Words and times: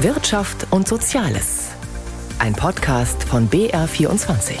Wirtschaft 0.00 0.66
und 0.72 0.86
Soziales. 0.86 1.70
Ein 2.38 2.52
Podcast 2.52 3.24
von 3.24 3.48
BR24. 3.48 4.58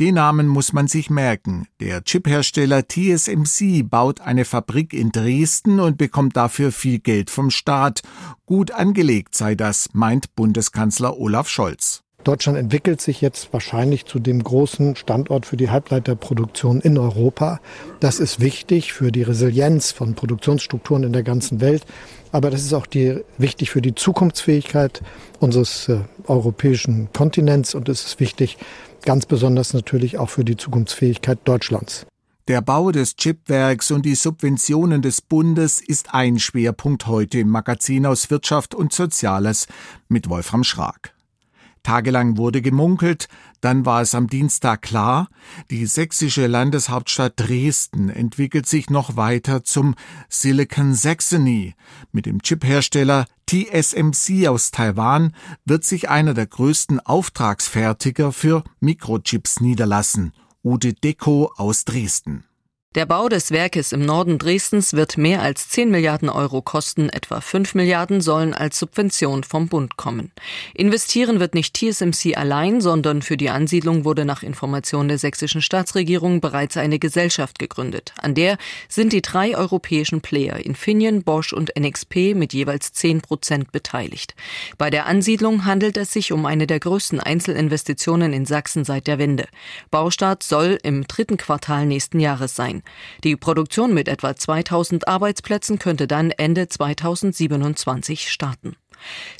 Den 0.00 0.16
Namen 0.16 0.48
muss 0.48 0.72
man 0.72 0.88
sich 0.88 1.08
merken. 1.08 1.68
Der 1.78 2.02
Chiphersteller 2.02 2.88
TSMC 2.88 3.88
baut 3.88 4.20
eine 4.20 4.44
Fabrik 4.44 4.92
in 4.92 5.12
Dresden 5.12 5.78
und 5.78 5.98
bekommt 5.98 6.36
dafür 6.36 6.72
viel 6.72 6.98
Geld 6.98 7.30
vom 7.30 7.52
Staat. 7.52 8.02
Gut 8.44 8.72
angelegt 8.72 9.36
sei 9.36 9.54
das, 9.54 9.90
meint 9.92 10.34
Bundeskanzler 10.34 11.16
Olaf 11.16 11.48
Scholz. 11.48 12.02
Deutschland 12.24 12.58
entwickelt 12.58 13.00
sich 13.00 13.20
jetzt 13.20 13.52
wahrscheinlich 13.52 14.04
zu 14.04 14.18
dem 14.18 14.42
großen 14.42 14.94
Standort 14.96 15.46
für 15.46 15.56
die 15.56 15.70
Halbleiterproduktion 15.70 16.80
in 16.80 16.98
Europa. 16.98 17.60
Das 18.00 18.20
ist 18.20 18.40
wichtig 18.40 18.92
für 18.92 19.10
die 19.10 19.22
Resilienz 19.22 19.92
von 19.92 20.14
Produktionsstrukturen 20.14 21.04
in 21.04 21.12
der 21.12 21.22
ganzen 21.22 21.60
Welt. 21.60 21.84
Aber 22.32 22.50
das 22.50 22.62
ist 22.62 22.74
auch 22.74 22.86
die, 22.86 23.20
wichtig 23.38 23.70
für 23.70 23.82
die 23.82 23.94
Zukunftsfähigkeit 23.94 25.02
unseres 25.40 25.88
äh, 25.88 26.00
europäischen 26.26 27.08
Kontinents 27.12 27.74
und 27.74 27.88
es 27.88 28.04
ist 28.04 28.20
wichtig, 28.20 28.58
ganz 29.04 29.26
besonders 29.26 29.72
natürlich 29.72 30.18
auch 30.18 30.28
für 30.28 30.44
die 30.44 30.56
Zukunftsfähigkeit 30.56 31.38
Deutschlands. 31.44 32.06
Der 32.48 32.60
Bau 32.60 32.90
des 32.90 33.16
Chipwerks 33.16 33.90
und 33.90 34.04
die 34.04 34.14
Subventionen 34.14 35.02
des 35.02 35.20
Bundes 35.20 35.80
ist 35.80 36.14
ein 36.14 36.38
Schwerpunkt 36.38 37.06
heute 37.06 37.38
im 37.38 37.48
Magazin 37.48 38.06
aus 38.06 38.30
Wirtschaft 38.30 38.74
und 38.74 38.92
Soziales 38.92 39.66
mit 40.08 40.28
Wolfram 40.28 40.64
Schrag. 40.64 41.14
Tagelang 41.82 42.36
wurde 42.36 42.62
gemunkelt, 42.62 43.28
dann 43.60 43.86
war 43.86 44.02
es 44.02 44.14
am 44.14 44.26
Dienstag 44.26 44.82
klar, 44.82 45.28
die 45.70 45.86
sächsische 45.86 46.46
Landeshauptstadt 46.46 47.34
Dresden 47.36 48.08
entwickelt 48.08 48.66
sich 48.66 48.90
noch 48.90 49.16
weiter 49.16 49.64
zum 49.64 49.94
Silicon 50.28 50.94
Saxony. 50.94 51.74
Mit 52.12 52.26
dem 52.26 52.42
Chiphersteller 52.42 53.26
TSMC 53.46 54.48
aus 54.48 54.70
Taiwan 54.70 55.34
wird 55.64 55.84
sich 55.84 56.08
einer 56.08 56.34
der 56.34 56.46
größten 56.46 57.00
Auftragsfertiger 57.00 58.32
für 58.32 58.62
Mikrochips 58.80 59.60
niederlassen, 59.60 60.32
Ude 60.62 60.92
Deco 60.92 61.52
aus 61.56 61.84
Dresden. 61.84 62.44
Der 62.96 63.06
Bau 63.06 63.28
des 63.28 63.52
Werkes 63.52 63.92
im 63.92 64.04
Norden 64.04 64.36
Dresdens 64.36 64.94
wird 64.94 65.16
mehr 65.16 65.42
als 65.42 65.68
10 65.68 65.92
Milliarden 65.92 66.28
Euro 66.28 66.60
kosten, 66.60 67.08
etwa 67.08 67.40
5 67.40 67.76
Milliarden 67.76 68.20
sollen 68.20 68.52
als 68.52 68.80
Subvention 68.80 69.44
vom 69.44 69.68
Bund 69.68 69.96
kommen. 69.96 70.32
Investieren 70.74 71.38
wird 71.38 71.54
nicht 71.54 71.76
TSMC 71.76 72.36
allein, 72.36 72.80
sondern 72.80 73.22
für 73.22 73.36
die 73.36 73.48
Ansiedlung 73.48 74.04
wurde 74.04 74.24
nach 74.24 74.42
Information 74.42 75.06
der 75.06 75.18
sächsischen 75.18 75.62
Staatsregierung 75.62 76.40
bereits 76.40 76.76
eine 76.76 76.98
Gesellschaft 76.98 77.60
gegründet. 77.60 78.12
An 78.20 78.34
der 78.34 78.58
sind 78.88 79.12
die 79.12 79.22
drei 79.22 79.56
europäischen 79.56 80.20
Player 80.20 80.56
Infineon, 80.56 81.22
Bosch 81.22 81.52
und 81.52 81.70
NXP 81.78 82.34
mit 82.34 82.52
jeweils 82.52 82.92
10 82.92 83.20
Prozent 83.20 83.70
beteiligt. 83.70 84.34
Bei 84.78 84.90
der 84.90 85.06
Ansiedlung 85.06 85.64
handelt 85.64 85.96
es 85.96 86.12
sich 86.12 86.32
um 86.32 86.44
eine 86.44 86.66
der 86.66 86.80
größten 86.80 87.20
Einzelinvestitionen 87.20 88.32
in 88.32 88.46
Sachsen 88.46 88.84
seit 88.84 89.06
der 89.06 89.20
Wende. 89.20 89.46
Baustart 89.92 90.42
soll 90.42 90.76
im 90.82 91.06
dritten 91.06 91.36
Quartal 91.36 91.86
nächsten 91.86 92.18
Jahres 92.18 92.56
sein. 92.56 92.79
Die 93.24 93.36
Produktion 93.36 93.94
mit 93.94 94.08
etwa 94.08 94.34
2000 94.36 95.08
Arbeitsplätzen 95.08 95.78
könnte 95.78 96.06
dann 96.06 96.30
Ende 96.30 96.68
2027 96.68 98.30
starten. 98.30 98.76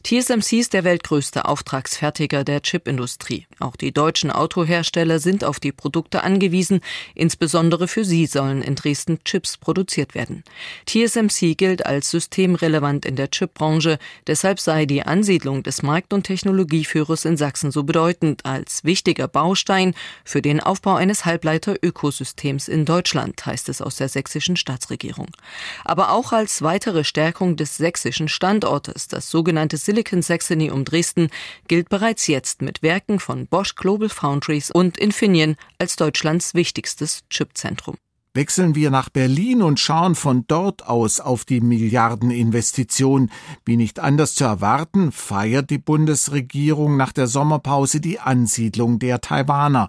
TSMC 0.03 0.55
ist 0.55 0.73
der 0.73 0.85
weltgrößte 0.85 1.45
Auftragsfertiger 1.45 2.43
der 2.43 2.63
Chipindustrie. 2.63 3.47
Auch 3.59 3.77
die 3.77 3.93
deutschen 3.93 4.31
Autohersteller 4.31 5.19
sind 5.19 5.45
auf 5.45 5.61
die 5.61 5.73
Produkte 5.73 6.25
angewiesen. 6.25 6.81
Insbesondere 7.15 7.87
für 7.87 8.05
sie 8.05 8.27
sollen 8.27 8.63
in 8.63 8.75
Dresden 8.75 9.23
Chips 9.25 9.59
produziert 9.59 10.15
werden. 10.15 10.43
TSMC 10.87 11.55
gilt 11.55 11.85
als 11.85 12.11
systemrelevant 12.11 13.05
in 13.05 13.17
der 13.17 13.31
Chipbranche. 13.31 13.99
Deshalb 14.27 14.59
sei 14.59 14.87
die 14.87 15.03
Ansiedlung 15.03 15.63
des 15.63 15.83
Markt- 15.83 16.13
und 16.13 16.25
Technologieführers 16.25 17.25
in 17.27 17.37
Sachsen 17.37 17.71
so 17.71 17.85
bedeutend 17.85 18.47
als 18.47 18.85
wichtiger 18.85 19.29
Baustein 19.29 19.95
für 20.25 20.41
den 20.43 20.61
Aufbau 20.61 20.95
eines 20.95 21.27
Halbleiter-Ökosystems 21.27 22.69
in 22.69 22.87
Deutschland, 22.87 23.45
heißt 23.45 23.69
es 23.69 23.83
aus 23.83 23.97
der 23.97 24.09
sächsischen 24.09 24.57
Staatsregierung. 24.57 25.29
Aber 25.85 26.13
auch 26.13 26.33
als 26.33 26.63
weitere 26.63 27.05
Stärkung 27.05 27.57
des 27.57 27.77
sächsischen 27.77 28.29
Standortes, 28.29 29.09
das 29.09 29.31
sogenannte 29.31 29.50
sogenannte 29.51 29.79
Silicon 29.79 30.23
Saxony 30.23 30.71
um 30.71 30.85
Dresden 30.85 31.29
gilt 31.67 31.89
bereits 31.89 32.29
jetzt 32.29 32.63
mit 32.63 32.83
Werken 32.83 33.19
von 33.19 33.49
Bosch 33.49 33.75
Global 33.75 34.09
Foundries 34.09 34.71
und 34.71 34.97
Infineon 34.97 35.57
als 35.77 35.97
Deutschlands 35.97 36.55
wichtigstes 36.55 37.23
Chipzentrum. 37.31 37.97
Wechseln 38.33 38.77
wir 38.77 38.93
nach 38.93 39.09
Berlin 39.09 39.61
und 39.61 39.81
schauen 39.81 40.15
von 40.15 40.45
dort 40.47 40.87
aus 40.87 41.19
auf 41.19 41.45
die 41.45 41.61
Milliardeninvestition. 41.61 43.29
Wie 43.65 43.77
nicht 43.77 43.99
anders 43.99 44.37
zu 44.37 44.45
erwarten, 44.45 45.11
feiert 45.11 45.69
die 45.71 45.79
Bundesregierung 45.79 46.97
nach 46.97 47.11
der 47.11 47.27
Sommerpause 47.27 48.01
die 48.01 48.21
Ansiedlung 48.21 49.01
der 49.01 49.21
Taiwaner. 49.21 49.89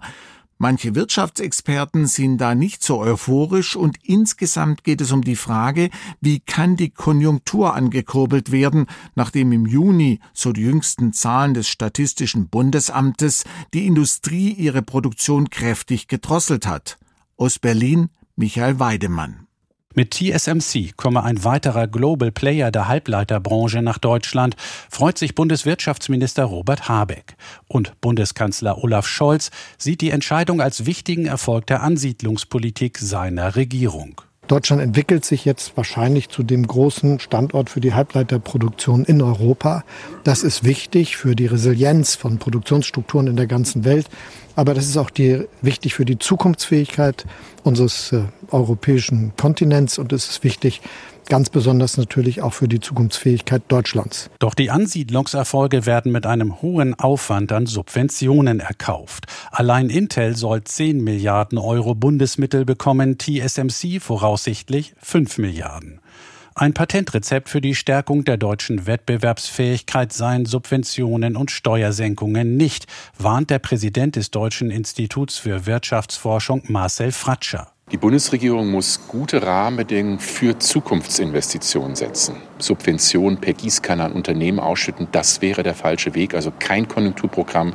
Manche 0.62 0.94
Wirtschaftsexperten 0.94 2.06
sind 2.06 2.38
da 2.38 2.54
nicht 2.54 2.84
so 2.84 3.00
euphorisch 3.00 3.74
und 3.74 3.96
insgesamt 4.04 4.84
geht 4.84 5.00
es 5.00 5.10
um 5.10 5.22
die 5.22 5.34
Frage, 5.34 5.90
wie 6.20 6.38
kann 6.38 6.76
die 6.76 6.90
Konjunktur 6.90 7.74
angekurbelt 7.74 8.52
werden, 8.52 8.86
nachdem 9.16 9.50
im 9.50 9.66
Juni, 9.66 10.20
so 10.32 10.52
die 10.52 10.60
jüngsten 10.60 11.12
Zahlen 11.12 11.54
des 11.54 11.66
Statistischen 11.66 12.48
Bundesamtes, 12.48 13.42
die 13.74 13.88
Industrie 13.88 14.52
ihre 14.52 14.82
Produktion 14.82 15.50
kräftig 15.50 16.06
gedrosselt 16.06 16.64
hat. 16.64 16.96
Aus 17.36 17.58
Berlin 17.58 18.10
Michael 18.36 18.78
Weidemann. 18.78 19.48
Mit 19.94 20.14
TSMC 20.14 20.96
komme 20.96 21.22
ein 21.22 21.44
weiterer 21.44 21.86
Global 21.86 22.32
Player 22.32 22.70
der 22.70 22.88
Halbleiterbranche 22.88 23.82
nach 23.82 23.98
Deutschland, 23.98 24.56
freut 24.88 25.18
sich 25.18 25.34
Bundeswirtschaftsminister 25.34 26.44
Robert 26.44 26.88
Habeck. 26.88 27.36
Und 27.68 28.00
Bundeskanzler 28.00 28.82
Olaf 28.82 29.06
Scholz 29.06 29.50
sieht 29.76 30.00
die 30.00 30.10
Entscheidung 30.10 30.62
als 30.62 30.86
wichtigen 30.86 31.26
Erfolg 31.26 31.66
der 31.66 31.82
Ansiedlungspolitik 31.82 32.96
seiner 32.96 33.54
Regierung. 33.54 34.22
Deutschland 34.48 34.82
entwickelt 34.82 35.24
sich 35.24 35.44
jetzt 35.44 35.76
wahrscheinlich 35.76 36.28
zu 36.28 36.42
dem 36.42 36.66
großen 36.66 37.20
Standort 37.20 37.70
für 37.70 37.80
die 37.80 37.94
Halbleiterproduktion 37.94 39.04
in 39.04 39.22
Europa. 39.22 39.84
Das 40.24 40.42
ist 40.42 40.64
wichtig 40.64 41.16
für 41.16 41.36
die 41.36 41.46
Resilienz 41.46 42.16
von 42.16 42.38
Produktionsstrukturen 42.38 43.28
in 43.28 43.36
der 43.36 43.46
ganzen 43.46 43.84
Welt. 43.84 44.08
Aber 44.54 44.74
das 44.74 44.86
ist 44.86 44.96
auch 44.96 45.10
die, 45.10 45.46
wichtig 45.62 45.94
für 45.94 46.04
die 46.04 46.18
Zukunftsfähigkeit 46.18 47.24
unseres 47.62 48.12
äh, 48.12 48.24
europäischen 48.50 49.32
Kontinents 49.36 49.98
und 49.98 50.12
es 50.12 50.28
ist 50.28 50.44
wichtig, 50.44 50.82
ganz 51.28 51.48
besonders 51.48 51.96
natürlich 51.96 52.42
auch 52.42 52.52
für 52.52 52.68
die 52.68 52.80
Zukunftsfähigkeit 52.80 53.62
Deutschlands. 53.68 54.28
Doch 54.38 54.54
die 54.54 54.70
Ansiedlungserfolge 54.70 55.86
werden 55.86 56.12
mit 56.12 56.26
einem 56.26 56.60
hohen 56.60 56.94
Aufwand 56.98 57.52
an 57.52 57.66
Subventionen 57.66 58.60
erkauft. 58.60 59.26
Allein 59.50 59.88
Intel 59.88 60.36
soll 60.36 60.64
10 60.64 61.02
Milliarden 61.02 61.58
Euro 61.58 61.94
Bundesmittel 61.94 62.64
bekommen, 62.64 63.18
TSMC 63.18 64.00
voraussichtlich 64.00 64.94
5 64.98 65.38
Milliarden. 65.38 66.01
Ein 66.54 66.74
Patentrezept 66.74 67.48
für 67.48 67.62
die 67.62 67.74
Stärkung 67.74 68.24
der 68.24 68.36
deutschen 68.36 68.86
Wettbewerbsfähigkeit 68.86 70.12
seien 70.12 70.44
Subventionen 70.44 71.34
und 71.34 71.50
Steuersenkungen 71.50 72.58
nicht, 72.58 72.86
warnt 73.18 73.48
der 73.48 73.58
Präsident 73.58 74.16
des 74.16 74.30
Deutschen 74.30 74.70
Instituts 74.70 75.38
für 75.38 75.64
Wirtschaftsforschung 75.64 76.62
Marcel 76.68 77.10
Fratscher. 77.10 77.68
Die 77.90 77.96
Bundesregierung 77.96 78.70
muss 78.70 79.08
gute 79.08 79.42
Rahmenbedingungen 79.42 80.18
für 80.18 80.58
Zukunftsinvestitionen 80.58 81.96
setzen. 81.96 82.36
Subventionen 82.58 83.38
per 83.38 83.54
Gießkanne 83.54 84.04
an 84.04 84.12
Unternehmen 84.12 84.60
ausschütten, 84.60 85.08
das 85.10 85.40
wäre 85.40 85.62
der 85.62 85.74
falsche 85.74 86.14
Weg. 86.14 86.34
Also 86.34 86.52
kein 86.58 86.86
Konjunkturprogramm, 86.86 87.74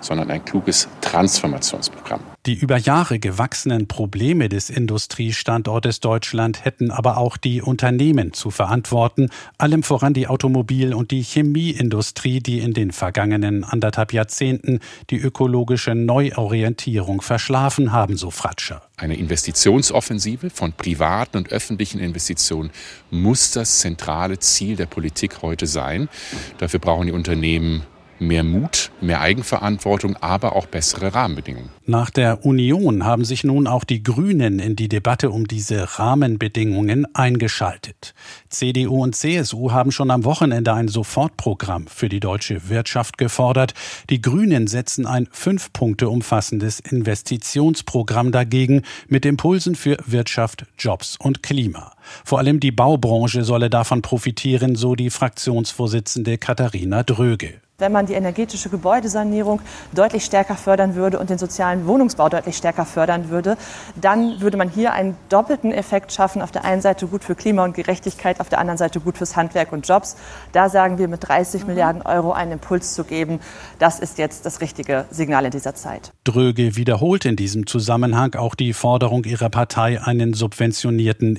sondern 0.00 0.30
ein 0.30 0.44
kluges 0.44 0.88
Transformationsprogramm. 1.00 2.20
Die 2.48 2.54
über 2.54 2.78
Jahre 2.78 3.18
gewachsenen 3.18 3.88
Probleme 3.88 4.48
des 4.48 4.70
Industriestandortes 4.70 6.00
Deutschland 6.00 6.64
hätten 6.64 6.90
aber 6.90 7.18
auch 7.18 7.36
die 7.36 7.60
Unternehmen 7.60 8.32
zu 8.32 8.50
verantworten, 8.50 9.28
allem 9.58 9.82
voran 9.82 10.14
die 10.14 10.28
Automobil- 10.28 10.94
und 10.94 11.10
die 11.10 11.20
Chemieindustrie, 11.20 12.40
die 12.40 12.60
in 12.60 12.72
den 12.72 12.92
vergangenen 12.92 13.64
anderthalb 13.64 14.14
Jahrzehnten 14.14 14.80
die 15.10 15.18
ökologische 15.18 15.94
Neuorientierung 15.94 17.20
verschlafen 17.20 17.92
haben, 17.92 18.16
so 18.16 18.30
Fratscher. 18.30 18.80
Eine 18.96 19.16
Investitionsoffensive 19.16 20.48
von 20.48 20.72
privaten 20.72 21.36
und 21.36 21.52
öffentlichen 21.52 22.00
Investitionen 22.00 22.70
muss 23.10 23.50
das 23.50 23.80
zentrale 23.80 24.38
Ziel 24.38 24.76
der 24.76 24.86
Politik 24.86 25.42
heute 25.42 25.66
sein. 25.66 26.08
Dafür 26.56 26.80
brauchen 26.80 27.08
die 27.08 27.12
Unternehmen 27.12 27.82
mehr 28.20 28.44
Mut, 28.44 28.90
mehr 29.00 29.20
Eigenverantwortung, 29.20 30.16
aber 30.16 30.56
auch 30.56 30.66
bessere 30.66 31.14
Rahmenbedingungen. 31.14 31.70
Nach 31.86 32.10
der 32.10 32.44
Union 32.44 33.04
haben 33.04 33.24
sich 33.24 33.44
nun 33.44 33.66
auch 33.66 33.84
die 33.84 34.02
Grünen 34.02 34.58
in 34.58 34.76
die 34.76 34.88
Debatte 34.88 35.30
um 35.30 35.46
diese 35.46 35.98
Rahmenbedingungen 35.98 37.06
eingeschaltet. 37.14 38.14
CDU 38.48 39.02
und 39.02 39.16
CSU 39.16 39.72
haben 39.72 39.92
schon 39.92 40.10
am 40.10 40.24
Wochenende 40.24 40.72
ein 40.74 40.88
Sofortprogramm 40.88 41.86
für 41.86 42.08
die 42.08 42.20
deutsche 42.20 42.68
Wirtschaft 42.68 43.18
gefordert. 43.18 43.74
Die 44.10 44.20
Grünen 44.20 44.66
setzen 44.66 45.06
ein 45.06 45.28
fünf 45.30 45.72
Punkte 45.72 46.08
umfassendes 46.08 46.80
Investitionsprogramm 46.80 48.32
dagegen 48.32 48.82
mit 49.08 49.24
Impulsen 49.24 49.74
für 49.74 49.96
Wirtschaft, 50.06 50.66
Jobs 50.78 51.16
und 51.18 51.42
Klima. 51.42 51.92
Vor 52.24 52.38
allem 52.38 52.60
die 52.60 52.72
Baubranche 52.72 53.44
solle 53.44 53.70
davon 53.70 54.02
profitieren, 54.02 54.76
so 54.76 54.94
die 54.94 55.10
Fraktionsvorsitzende 55.10 56.38
Katharina 56.38 57.02
Dröge 57.02 57.54
wenn 57.80 57.92
man 57.92 58.06
die 58.06 58.14
energetische 58.14 58.70
Gebäudesanierung 58.70 59.60
deutlich 59.94 60.24
stärker 60.24 60.56
fördern 60.56 60.96
würde 60.96 61.20
und 61.20 61.30
den 61.30 61.38
sozialen 61.38 61.86
Wohnungsbau 61.86 62.28
deutlich 62.28 62.56
stärker 62.56 62.84
fördern 62.84 63.30
würde, 63.30 63.56
dann 63.94 64.40
würde 64.40 64.56
man 64.56 64.68
hier 64.68 64.92
einen 64.92 65.14
doppelten 65.28 65.70
Effekt 65.70 66.12
schaffen. 66.12 66.42
Auf 66.42 66.50
der 66.50 66.64
einen 66.64 66.82
Seite 66.82 67.06
gut 67.06 67.22
für 67.22 67.36
Klima 67.36 67.62
und 67.62 67.74
Gerechtigkeit, 67.74 68.40
auf 68.40 68.48
der 68.48 68.58
anderen 68.58 68.78
Seite 68.78 68.98
gut 68.98 69.16
fürs 69.16 69.36
Handwerk 69.36 69.72
und 69.72 69.86
Jobs. 69.86 70.16
Da 70.50 70.68
sagen 70.68 70.98
wir, 70.98 71.06
mit 71.06 71.28
30 71.28 71.62
mhm. 71.62 71.66
Milliarden 71.68 72.02
Euro 72.02 72.32
einen 72.32 72.52
Impuls 72.52 72.94
zu 72.94 73.04
geben, 73.04 73.38
das 73.78 74.00
ist 74.00 74.18
jetzt 74.18 74.44
das 74.44 74.60
richtige 74.60 75.04
Signal 75.10 75.44
in 75.44 75.52
dieser 75.52 75.76
Zeit. 75.76 76.12
Dröge 76.24 76.74
wiederholt 76.74 77.26
in 77.26 77.36
diesem 77.36 77.68
Zusammenhang 77.68 78.34
auch 78.34 78.56
die 78.56 78.72
Forderung 78.72 79.22
ihrer 79.22 79.50
Partei, 79.50 80.02
einen 80.02 80.34
subventionierten 80.34 81.36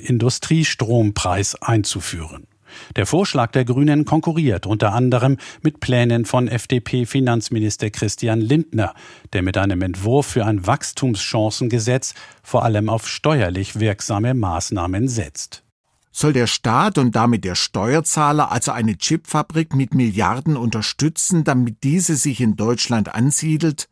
Industriestrompreis 0.60 1.54
einzuführen. 1.56 2.46
Der 2.94 3.06
Vorschlag 3.06 3.50
der 3.50 3.64
Grünen 3.64 4.04
konkurriert 4.04 4.66
unter 4.66 4.92
anderem 4.92 5.38
mit 5.62 5.80
Plänen 5.80 6.24
von 6.24 6.46
FDP-Finanzminister 6.46 7.90
Christian 7.90 8.40
Lindner, 8.40 8.94
der 9.32 9.42
mit 9.42 9.56
einem 9.56 9.82
Entwurf 9.82 10.26
für 10.26 10.46
ein 10.46 10.66
Wachstumschancengesetz 10.66 12.14
vor 12.42 12.62
allem 12.62 12.88
auf 12.88 13.08
steuerlich 13.08 13.80
wirksame 13.80 14.34
Maßnahmen 14.34 15.08
setzt. 15.08 15.64
Soll 16.12 16.32
der 16.32 16.46
Staat 16.46 16.98
und 16.98 17.16
damit 17.16 17.44
der 17.44 17.54
Steuerzahler 17.54 18.52
also 18.52 18.70
eine 18.70 18.96
Chipfabrik 18.96 19.74
mit 19.74 19.94
Milliarden 19.94 20.56
unterstützen, 20.56 21.42
damit 21.42 21.82
diese 21.82 22.16
sich 22.16 22.40
in 22.40 22.54
Deutschland 22.56 23.14
ansiedelt? 23.14 23.88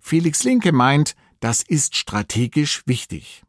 Felix 0.00 0.44
Linke 0.44 0.72
meint, 0.72 1.16
das 1.40 1.62
ist 1.62 1.96
strategisch 1.96 2.82
wichtig. 2.86 3.42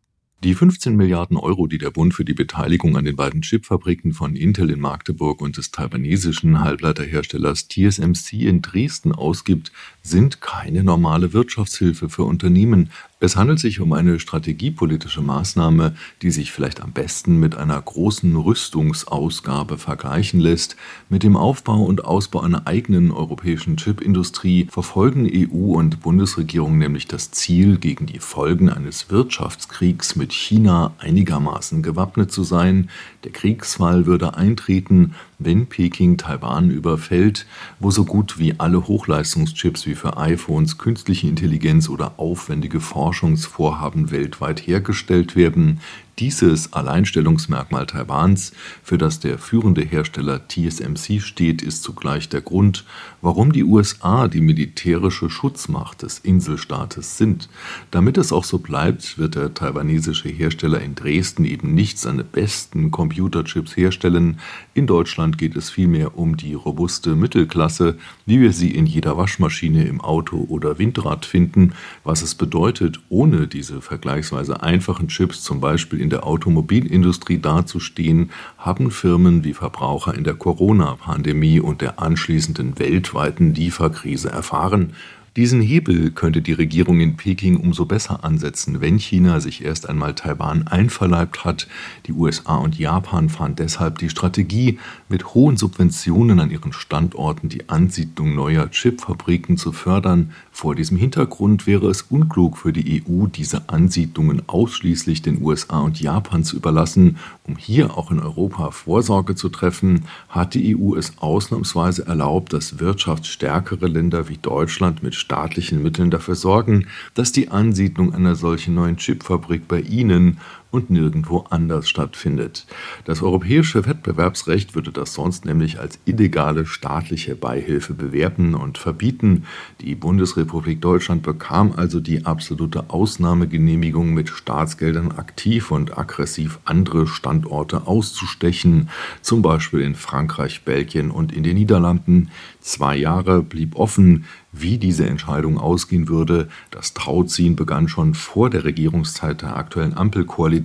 Die 0.44 0.56
15 0.56 0.98
Milliarden 0.98 1.38
Euro, 1.38 1.68
die 1.68 1.78
der 1.78 1.90
Bund 1.90 2.14
für 2.14 2.26
die 2.26 2.34
Beteiligung 2.34 2.98
an 2.98 3.06
den 3.06 3.16
beiden 3.16 3.44
Chipfabriken 3.44 4.12
von 4.12 4.36
Intel 4.36 4.72
in 4.72 4.82
Magdeburg 4.82 5.40
und 5.40 5.56
des 5.56 5.72
taiwanesischen 5.72 6.60
Halbleiterherstellers 6.60 7.70
TSMC 7.70 8.42
in 8.42 8.62
Dresden 8.62 9.14
ausgibt, 9.14 9.72
sind 10.02 10.42
keine 10.42 10.84
normale 10.84 11.32
Wirtschaftshilfe 11.32 12.10
für 12.10 12.24
Unternehmen. 12.26 12.90
Es 13.24 13.38
handelt 13.38 13.58
sich 13.58 13.80
um 13.80 13.94
eine 13.94 14.20
strategiepolitische 14.20 15.22
Maßnahme, 15.22 15.96
die 16.22 16.30
sich 16.30 16.52
vielleicht 16.52 16.82
am 16.82 16.92
besten 16.92 17.40
mit 17.40 17.56
einer 17.56 17.82
großen 17.82 18.36
Rüstungsausgabe 18.36 19.78
vergleichen 19.78 20.42
lässt. 20.42 20.76
Mit 21.08 21.24
dem 21.24 21.38
Aufbau 21.38 21.84
und 21.84 22.04
Ausbau 22.04 22.42
einer 22.42 22.68
eigenen 22.68 23.14
europäischen 23.14 23.78
Chipindustrie 23.78 24.68
verfolgen 24.70 25.26
EU 25.34 25.72
und 25.78 26.02
Bundesregierung 26.02 26.78
nämlich 26.78 27.08
das 27.08 27.32
Ziel, 27.32 27.78
gegen 27.78 28.08
die 28.08 28.20
Folgen 28.20 28.70
eines 28.70 29.10
Wirtschaftskriegs 29.10 30.18
mit 30.18 30.34
China 30.34 30.94
einigermaßen 30.98 31.82
gewappnet 31.82 32.30
zu 32.30 32.44
sein. 32.44 32.90
Der 33.24 33.32
Kriegsfall 33.32 34.06
würde 34.06 34.36
eintreten, 34.36 35.16
wenn 35.46 35.68
Peking 35.68 36.18
Taiwan 36.18 36.70
überfällt, 36.70 37.46
wo 37.80 37.92
so 37.92 38.06
gut 38.06 38.38
wie 38.40 38.60
alle 38.60 38.88
Hochleistungschips 38.88 39.86
wie 39.86 39.96
für 39.96 40.18
iPhones, 40.18 40.78
künstliche 40.78 41.28
Intelligenz 41.28 41.90
oder 41.90 42.14
aufwendige 42.18 42.80
Forschungsvorhaben 42.80 44.12
weltweit 44.12 44.60
hergestellt 44.66 45.36
werden, 45.36 45.80
dieses 46.20 46.74
Alleinstellungsmerkmal 46.74 47.88
Taiwans, 47.88 48.54
für 48.84 49.00
das 49.00 49.20
der 49.20 49.40
führende 49.40 49.82
Hersteller 49.82 50.48
TSMC 50.48 51.20
steht, 51.22 51.64
ist 51.64 51.82
zugleich 51.82 52.30
der 52.30 52.42
Grund, 52.42 52.86
warum 53.22 53.52
die 53.52 53.64
USA 53.64 54.28
die 54.28 54.42
militärische 54.42 55.32
Schutzmacht 55.32 56.04
des 56.04 56.20
Inselstaates 56.20 57.18
sind. 57.18 57.50
Damit 57.90 58.20
es 58.20 58.32
auch 58.32 58.44
so 58.44 58.60
bleibt, 58.60 59.18
wird 59.18 59.34
der 59.36 59.56
taiwanesische 59.56 60.30
Hersteller 60.30 60.82
in 60.82 60.94
Dresden 60.94 61.46
eben 61.46 61.74
nicht 61.74 61.98
seine 61.98 62.24
besten 62.24 62.92
Computerchips 62.92 63.76
herstellen. 63.76 64.40
In 64.76 64.86
Deutschland 64.86 65.40
geht 65.40 65.56
es 65.56 65.72
vielmehr 65.72 66.16
um 66.18 66.38
die 66.38 66.54
robuste 66.54 67.16
Mittelklasse, 67.16 67.98
wie 68.28 68.40
wir 68.40 68.54
sie 68.54 68.70
in 68.70 68.86
jeder 68.86 69.18
Waschmaschine, 69.18 69.86
im 69.86 70.00
Auto 70.00 70.46
oder 70.48 70.78
Windrad 70.78 71.26
finden, 71.26 71.74
was 72.04 72.22
es 72.22 72.36
bedeutet, 72.36 73.00
ohne 73.10 73.48
diese 73.48 73.82
vergleichsweise 73.82 74.62
einfachen 74.62 75.08
Chips 75.08 75.42
zum 75.42 75.60
Beispiel 75.60 76.03
in 76.04 76.12
der 76.12 76.28
Automobilindustrie 76.28 77.40
dazustehen, 77.40 78.32
haben 78.58 78.92
Firmen 78.92 79.44
wie 79.44 79.54
Verbraucher 79.54 80.14
in 80.14 80.24
der 80.24 80.36
Corona-Pandemie 80.36 81.60
und 81.60 81.82
der 81.82 82.00
anschließenden 82.00 82.78
weltweiten 82.78 83.56
Lieferkrise 83.56 84.30
erfahren 84.30 84.94
diesen 85.36 85.62
Hebel 85.62 86.12
könnte 86.12 86.44
die 86.44 86.54
Regierung 86.54 87.00
in 87.00 87.18
Peking 87.18 87.58
umso 87.58 87.86
besser 87.86 88.24
ansetzen, 88.24 88.82
wenn 88.82 89.00
China 89.00 89.40
sich 89.40 89.66
erst 89.66 89.90
einmal 89.90 90.14
Taiwan 90.14 90.68
einverleibt 90.68 91.44
hat. 91.44 91.68
Die 92.06 92.14
USA 92.14 92.58
und 92.58 92.78
Japan 92.78 93.30
fahren 93.30 93.56
deshalb 93.56 93.98
die 93.98 94.12
Strategie, 94.12 94.78
mit 95.10 95.34
hohen 95.34 95.58
Subventionen 95.58 96.40
an 96.40 96.52
ihren 96.52 96.72
Standorten 96.72 97.50
die 97.50 97.68
Ansiedlung 97.68 98.36
neuer 98.36 98.70
Chipfabriken 98.70 99.58
zu 99.58 99.72
fördern. 99.72 100.34
Vor 100.52 100.76
diesem 100.76 100.98
Hintergrund 100.98 101.66
wäre 101.66 101.88
es 101.88 102.04
unklug 102.04 102.60
für 102.60 102.72
die 102.72 103.02
EU, 103.02 103.26
diese 103.26 103.70
Ansiedlungen 103.70 104.44
ausschließlich 104.46 105.24
den 105.24 105.42
USA 105.42 105.80
und 105.80 106.00
Japan 106.00 106.44
zu 106.44 106.58
überlassen. 106.58 107.18
Um 107.44 107.58
hier 107.58 107.98
auch 107.98 108.12
in 108.12 108.20
Europa 108.20 108.70
Vorsorge 108.70 109.34
zu 109.34 109.50
treffen, 109.50 110.06
hat 110.30 110.54
die 110.54 110.78
EU 110.78 110.96
es 110.96 111.14
ausnahmsweise 111.18 112.06
erlaubt, 112.06 112.54
dass 112.54 112.80
wirtschaftsstärkere 112.80 113.88
Länder 113.88 114.30
wie 114.30 114.38
Deutschland 114.38 115.02
mit 115.02 115.23
staatlichen 115.24 115.82
Mitteln 115.82 116.12
dafür 116.12 116.36
sorgen, 116.36 116.88
dass 117.14 117.32
die 117.32 117.50
Ansiedlung 117.50 118.14
einer 118.14 118.36
solchen 118.36 118.76
neuen 118.76 118.98
Chipfabrik 118.98 119.68
bei 119.68 119.80
ihnen 119.80 120.40
und 120.74 120.90
nirgendwo 120.90 121.46
anders 121.52 121.88
stattfindet. 121.88 122.66
Das 123.06 123.22
europäische 123.22 123.86
Wettbewerbsrecht 123.86 124.74
würde 124.74 124.92
das 124.92 125.14
sonst 125.14 125.46
nämlich 125.46 125.80
als 125.80 126.00
illegale 126.06 126.66
staatliche 126.66 127.36
Beihilfe 127.36 127.94
bewerten 127.94 128.56
und 128.56 128.80
verbieten. 128.80 129.46
Die 129.82 129.94
Bundesrepublik 129.94 130.82
Deutschland 130.82 131.22
bekam 131.22 131.74
also 131.76 132.00
die 132.00 132.26
absolute 132.26 132.90
Ausnahmegenehmigung, 132.90 134.14
mit 134.16 134.30
Staatsgeldern 134.30 135.12
aktiv 135.12 135.70
und 135.70 135.96
aggressiv 135.96 136.60
andere 136.66 137.06
Standorte 137.06 137.86
auszustechen, 137.86 138.90
zum 139.22 139.44
Beispiel 139.44 139.82
in 139.82 139.94
Frankreich, 139.94 140.64
Belgien 140.64 141.12
und 141.12 141.32
in 141.32 141.44
den 141.44 141.56
Niederlanden. 141.56 142.32
Zwei 142.62 142.96
Jahre 142.96 143.44
blieb 143.44 143.76
offen, 143.76 144.26
wie 144.52 144.78
diese 144.78 145.06
Entscheidung 145.06 145.58
ausgehen 145.58 146.08
würde. 146.08 146.48
Das 146.72 146.94
Tauziehen 146.94 147.56
begann 147.56 147.88
schon 147.88 148.14
vor 148.14 148.50
der 148.50 148.64
Regierungszeit 148.64 149.42
der 149.42 149.58
aktuellen 149.58 149.98
Ampelkoalition, 149.98 150.63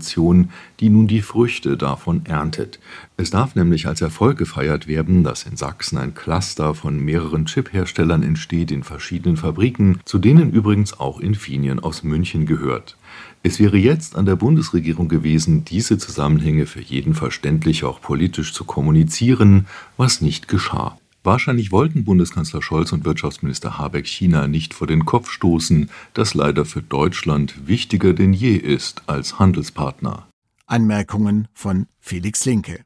die 0.80 0.90
nun 0.90 1.06
die 1.06 1.22
Früchte 1.22 1.76
davon 1.76 2.24
erntet. 2.26 2.78
Es 3.16 3.30
darf 3.30 3.54
nämlich 3.54 3.86
als 3.86 4.00
Erfolg 4.00 4.38
gefeiert 4.38 4.86
werden, 4.86 5.24
dass 5.24 5.44
in 5.44 5.56
Sachsen 5.56 5.98
ein 5.98 6.14
Cluster 6.14 6.74
von 6.74 6.98
mehreren 6.98 7.46
Chipherstellern 7.46 8.22
entsteht 8.22 8.70
in 8.70 8.84
verschiedenen 8.84 9.36
Fabriken, 9.36 10.00
zu 10.04 10.18
denen 10.18 10.50
übrigens 10.50 10.98
auch 10.98 11.20
Infineon 11.20 11.80
aus 11.80 12.02
München 12.02 12.46
gehört. 12.46 12.96
Es 13.42 13.58
wäre 13.58 13.76
jetzt 13.76 14.16
an 14.16 14.26
der 14.26 14.36
Bundesregierung 14.36 15.08
gewesen, 15.08 15.64
diese 15.64 15.98
Zusammenhänge 15.98 16.66
für 16.66 16.80
jeden 16.80 17.14
verständlich 17.14 17.84
auch 17.84 18.00
politisch 18.00 18.52
zu 18.52 18.64
kommunizieren, 18.64 19.66
was 19.96 20.20
nicht 20.20 20.48
geschah. 20.48 20.98
Wahrscheinlich 21.24 21.72
wollten 21.72 22.04
Bundeskanzler 22.04 22.62
Scholz 22.62 22.92
und 22.92 23.04
Wirtschaftsminister 23.04 23.78
Habeck 23.78 24.06
China 24.06 24.46
nicht 24.46 24.72
vor 24.72 24.86
den 24.86 25.04
Kopf 25.04 25.30
stoßen, 25.30 25.90
das 26.14 26.34
leider 26.34 26.64
für 26.64 26.82
Deutschland 26.82 27.66
wichtiger 27.66 28.12
denn 28.14 28.32
je 28.32 28.54
ist 28.54 29.02
als 29.06 29.38
Handelspartner. 29.38 30.28
Anmerkungen 30.66 31.48
von 31.54 31.86
Felix 31.98 32.44
Linke 32.44 32.84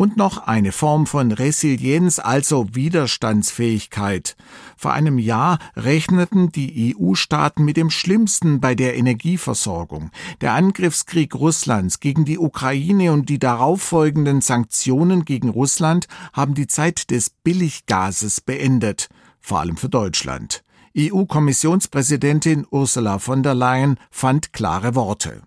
und 0.00 0.16
noch 0.16 0.38
eine 0.38 0.72
Form 0.72 1.06
von 1.06 1.30
Resilienz, 1.30 2.18
also 2.18 2.74
Widerstandsfähigkeit. 2.74 4.34
Vor 4.78 4.94
einem 4.94 5.18
Jahr 5.18 5.58
rechneten 5.76 6.50
die 6.50 6.96
EU-Staaten 6.98 7.66
mit 7.66 7.76
dem 7.76 7.90
Schlimmsten 7.90 8.62
bei 8.62 8.74
der 8.74 8.96
Energieversorgung. 8.96 10.10
Der 10.40 10.54
Angriffskrieg 10.54 11.34
Russlands 11.34 12.00
gegen 12.00 12.24
die 12.24 12.38
Ukraine 12.38 13.12
und 13.12 13.28
die 13.28 13.38
darauffolgenden 13.38 14.40
Sanktionen 14.40 15.26
gegen 15.26 15.50
Russland 15.50 16.06
haben 16.32 16.54
die 16.54 16.66
Zeit 16.66 17.10
des 17.10 17.28
Billiggases 17.28 18.40
beendet, 18.40 19.10
vor 19.38 19.60
allem 19.60 19.76
für 19.76 19.90
Deutschland. 19.90 20.64
EU-Kommissionspräsidentin 20.96 22.66
Ursula 22.70 23.18
von 23.18 23.42
der 23.42 23.54
Leyen 23.54 23.98
fand 24.10 24.54
klare 24.54 24.94
Worte. 24.94 25.42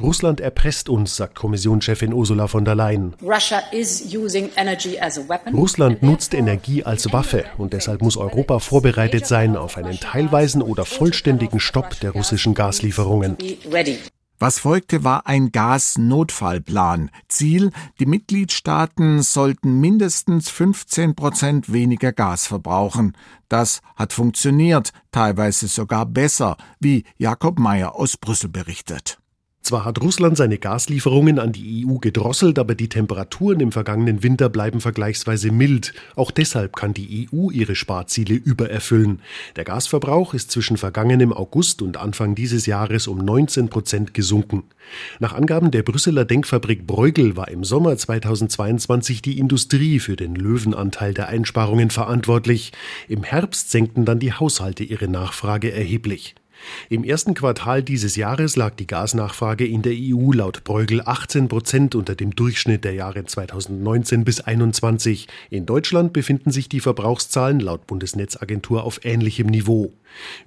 Russland 0.00 0.40
erpresst 0.40 0.88
uns, 0.88 1.16
sagt 1.16 1.34
Kommissionschefin 1.34 2.14
Ursula 2.14 2.46
von 2.46 2.64
der 2.64 2.74
Leyen. 2.74 3.14
Russland 5.52 6.02
nutzt 6.02 6.32
Energie 6.32 6.82
als 6.84 7.12
Waffe 7.12 7.44
und 7.58 7.74
deshalb 7.74 8.00
muss 8.00 8.16
Europa 8.16 8.58
vorbereitet 8.58 9.26
sein 9.26 9.56
auf 9.56 9.76
einen 9.76 10.00
teilweisen 10.00 10.62
oder 10.62 10.86
vollständigen 10.86 11.60
Stopp 11.60 12.00
der 12.00 12.12
russischen 12.12 12.54
Gaslieferungen. 12.54 13.36
Was 14.42 14.58
folgte, 14.58 15.04
war 15.04 15.26
ein 15.26 15.52
Gasnotfallplan. 15.52 17.10
Ziel, 17.28 17.72
die 17.98 18.06
Mitgliedstaaten 18.06 19.20
sollten 19.20 19.80
mindestens 19.80 20.48
15 20.48 21.14
Prozent 21.14 21.70
weniger 21.74 22.12
Gas 22.12 22.46
verbrauchen. 22.46 23.14
Das 23.50 23.82
hat 23.96 24.14
funktioniert, 24.14 24.94
teilweise 25.12 25.68
sogar 25.68 26.06
besser, 26.06 26.56
wie 26.78 27.04
Jakob 27.18 27.58
Mayer 27.58 27.94
aus 27.94 28.16
Brüssel 28.16 28.48
berichtet. 28.48 29.19
Zwar 29.62 29.84
hat 29.84 30.00
Russland 30.00 30.38
seine 30.38 30.56
Gaslieferungen 30.56 31.38
an 31.38 31.52
die 31.52 31.86
EU 31.86 31.98
gedrosselt, 31.98 32.58
aber 32.58 32.74
die 32.74 32.88
Temperaturen 32.88 33.60
im 33.60 33.72
vergangenen 33.72 34.22
Winter 34.22 34.48
bleiben 34.48 34.80
vergleichsweise 34.80 35.52
mild. 35.52 35.92
Auch 36.16 36.30
deshalb 36.30 36.76
kann 36.76 36.94
die 36.94 37.28
EU 37.30 37.50
ihre 37.50 37.74
Sparziele 37.74 38.34
übererfüllen. 38.34 39.20
Der 39.56 39.64
Gasverbrauch 39.64 40.32
ist 40.32 40.50
zwischen 40.50 40.78
vergangenem 40.78 41.32
August 41.32 41.82
und 41.82 41.98
Anfang 41.98 42.34
dieses 42.34 42.64
Jahres 42.64 43.06
um 43.06 43.18
19 43.18 43.68
Prozent 43.68 44.14
gesunken. 44.14 44.64
Nach 45.18 45.34
Angaben 45.34 45.70
der 45.70 45.82
Brüsseler 45.82 46.24
Denkfabrik 46.24 46.86
Bruegel 46.86 47.36
war 47.36 47.48
im 47.48 47.62
Sommer 47.62 47.96
2022 47.96 49.20
die 49.20 49.38
Industrie 49.38 50.00
für 50.00 50.16
den 50.16 50.34
Löwenanteil 50.34 51.12
der 51.12 51.28
Einsparungen 51.28 51.90
verantwortlich. 51.90 52.72
Im 53.08 53.24
Herbst 53.24 53.70
senkten 53.70 54.06
dann 54.06 54.20
die 54.20 54.32
Haushalte 54.32 54.84
ihre 54.84 55.06
Nachfrage 55.06 55.70
erheblich. 55.70 56.34
Im 56.88 57.04
ersten 57.04 57.34
Quartal 57.34 57.82
dieses 57.82 58.16
Jahres 58.16 58.56
lag 58.56 58.74
die 58.74 58.86
Gasnachfrage 58.86 59.66
in 59.66 59.82
der 59.82 59.94
EU 59.94 60.32
laut 60.32 60.64
Bruegel 60.64 61.02
18 61.04 61.48
Prozent 61.48 61.94
unter 61.94 62.14
dem 62.14 62.34
Durchschnitt 62.34 62.84
der 62.84 62.94
Jahre 62.94 63.24
2019 63.24 64.24
bis 64.24 64.36
2021. 64.36 65.28
In 65.50 65.66
Deutschland 65.66 66.12
befinden 66.12 66.50
sich 66.50 66.68
die 66.68 66.80
Verbrauchszahlen 66.80 67.60
laut 67.60 67.86
Bundesnetzagentur 67.86 68.84
auf 68.84 69.00
ähnlichem 69.04 69.46
Niveau. 69.46 69.92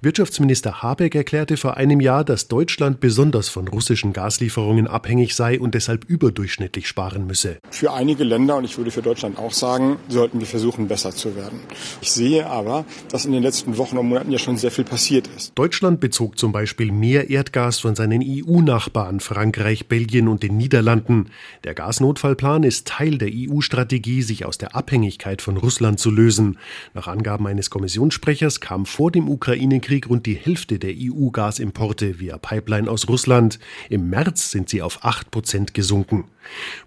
Wirtschaftsminister 0.00 0.82
Habeck 0.82 1.14
erklärte 1.14 1.56
vor 1.56 1.76
einem 1.76 2.00
Jahr, 2.00 2.24
dass 2.24 2.48
Deutschland 2.48 3.00
besonders 3.00 3.48
von 3.48 3.68
russischen 3.68 4.12
Gaslieferungen 4.12 4.86
abhängig 4.86 5.34
sei 5.34 5.58
und 5.58 5.74
deshalb 5.74 6.04
überdurchschnittlich 6.04 6.86
sparen 6.88 7.26
müsse. 7.26 7.58
Für 7.70 7.92
einige 7.92 8.24
Länder, 8.24 8.56
und 8.56 8.64
ich 8.64 8.76
würde 8.76 8.90
für 8.90 9.02
Deutschland 9.02 9.38
auch 9.38 9.52
sagen, 9.52 9.96
sollten 10.08 10.40
wir 10.40 10.46
versuchen, 10.46 10.88
besser 10.88 11.12
zu 11.12 11.36
werden. 11.36 11.60
Ich 12.00 12.12
sehe 12.12 12.46
aber, 12.46 12.84
dass 13.10 13.24
in 13.24 13.32
den 13.32 13.42
letzten 13.42 13.78
Wochen 13.78 13.98
und 13.98 14.08
Monaten 14.08 14.30
ja 14.30 14.38
schon 14.38 14.56
sehr 14.56 14.70
viel 14.70 14.84
passiert 14.84 15.28
ist. 15.36 15.52
Deutschland 15.54 16.00
bezog 16.00 16.38
zum 16.38 16.52
Beispiel 16.52 16.92
mehr 16.92 17.30
Erdgas 17.30 17.80
von 17.80 17.94
seinen 17.94 18.22
EU-Nachbarn 18.22 19.20
Frankreich, 19.20 19.88
Belgien 19.88 20.28
und 20.28 20.42
den 20.42 20.56
Niederlanden. 20.56 21.30
Der 21.64 21.74
Gasnotfallplan 21.74 22.62
ist 22.62 22.86
Teil 22.86 23.18
der 23.18 23.30
EU-Strategie, 23.32 24.22
sich 24.22 24.44
aus 24.44 24.58
der 24.58 24.76
Abhängigkeit 24.76 25.42
von 25.42 25.56
Russland 25.56 25.98
zu 25.98 26.10
lösen. 26.10 26.58
Nach 26.92 27.08
Angaben 27.08 27.46
eines 27.46 27.70
Kommissionssprechers 27.70 28.60
kam 28.60 28.86
vor 28.86 29.10
dem 29.10 29.28
Ukraine 29.28 29.53
Ukraine-Krieg 29.54 30.08
rund 30.10 30.26
die 30.26 30.34
Hälfte 30.34 30.80
der 30.80 30.92
EU-Gasimporte 30.96 32.18
via 32.18 32.38
Pipeline 32.38 32.90
aus 32.90 33.08
Russland. 33.08 33.60
Im 33.88 34.10
März 34.10 34.50
sind 34.50 34.68
sie 34.68 34.82
auf 34.82 35.04
8 35.04 35.30
Prozent 35.30 35.74
gesunken. 35.74 36.24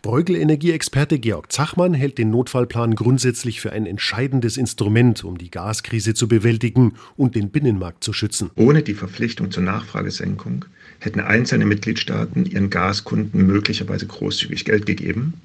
Bruegel-Energieexperte 0.02 1.18
Georg 1.18 1.50
Zachmann 1.52 1.94
hält 1.94 2.18
den 2.18 2.30
Notfallplan 2.30 2.96
grundsätzlich 2.96 3.62
für 3.62 3.72
ein 3.72 3.86
entscheidendes 3.86 4.58
Instrument, 4.58 5.24
um 5.24 5.38
die 5.38 5.50
Gaskrise 5.50 6.14
zu 6.14 6.28
bewältigen 6.28 6.96
und 7.16 7.36
den 7.36 7.52
Binnenmarkt 7.52 8.04
zu 8.04 8.12
schützen. 8.12 8.52
Ohne 8.56 8.84
die 8.84 8.96
Verpflichtung 8.96 9.50
zur 9.50 9.64
Nachfragesenkung 9.64 10.66
hätten 11.00 11.22
einzelne 11.22 11.66
Mitgliedstaaten 11.66 12.46
ihren 12.46 12.70
Gaskunden 12.70 13.48
möglicherweise 13.48 14.08
großzügig 14.08 14.66
Geld 14.66 14.86
gegeben 14.86 15.36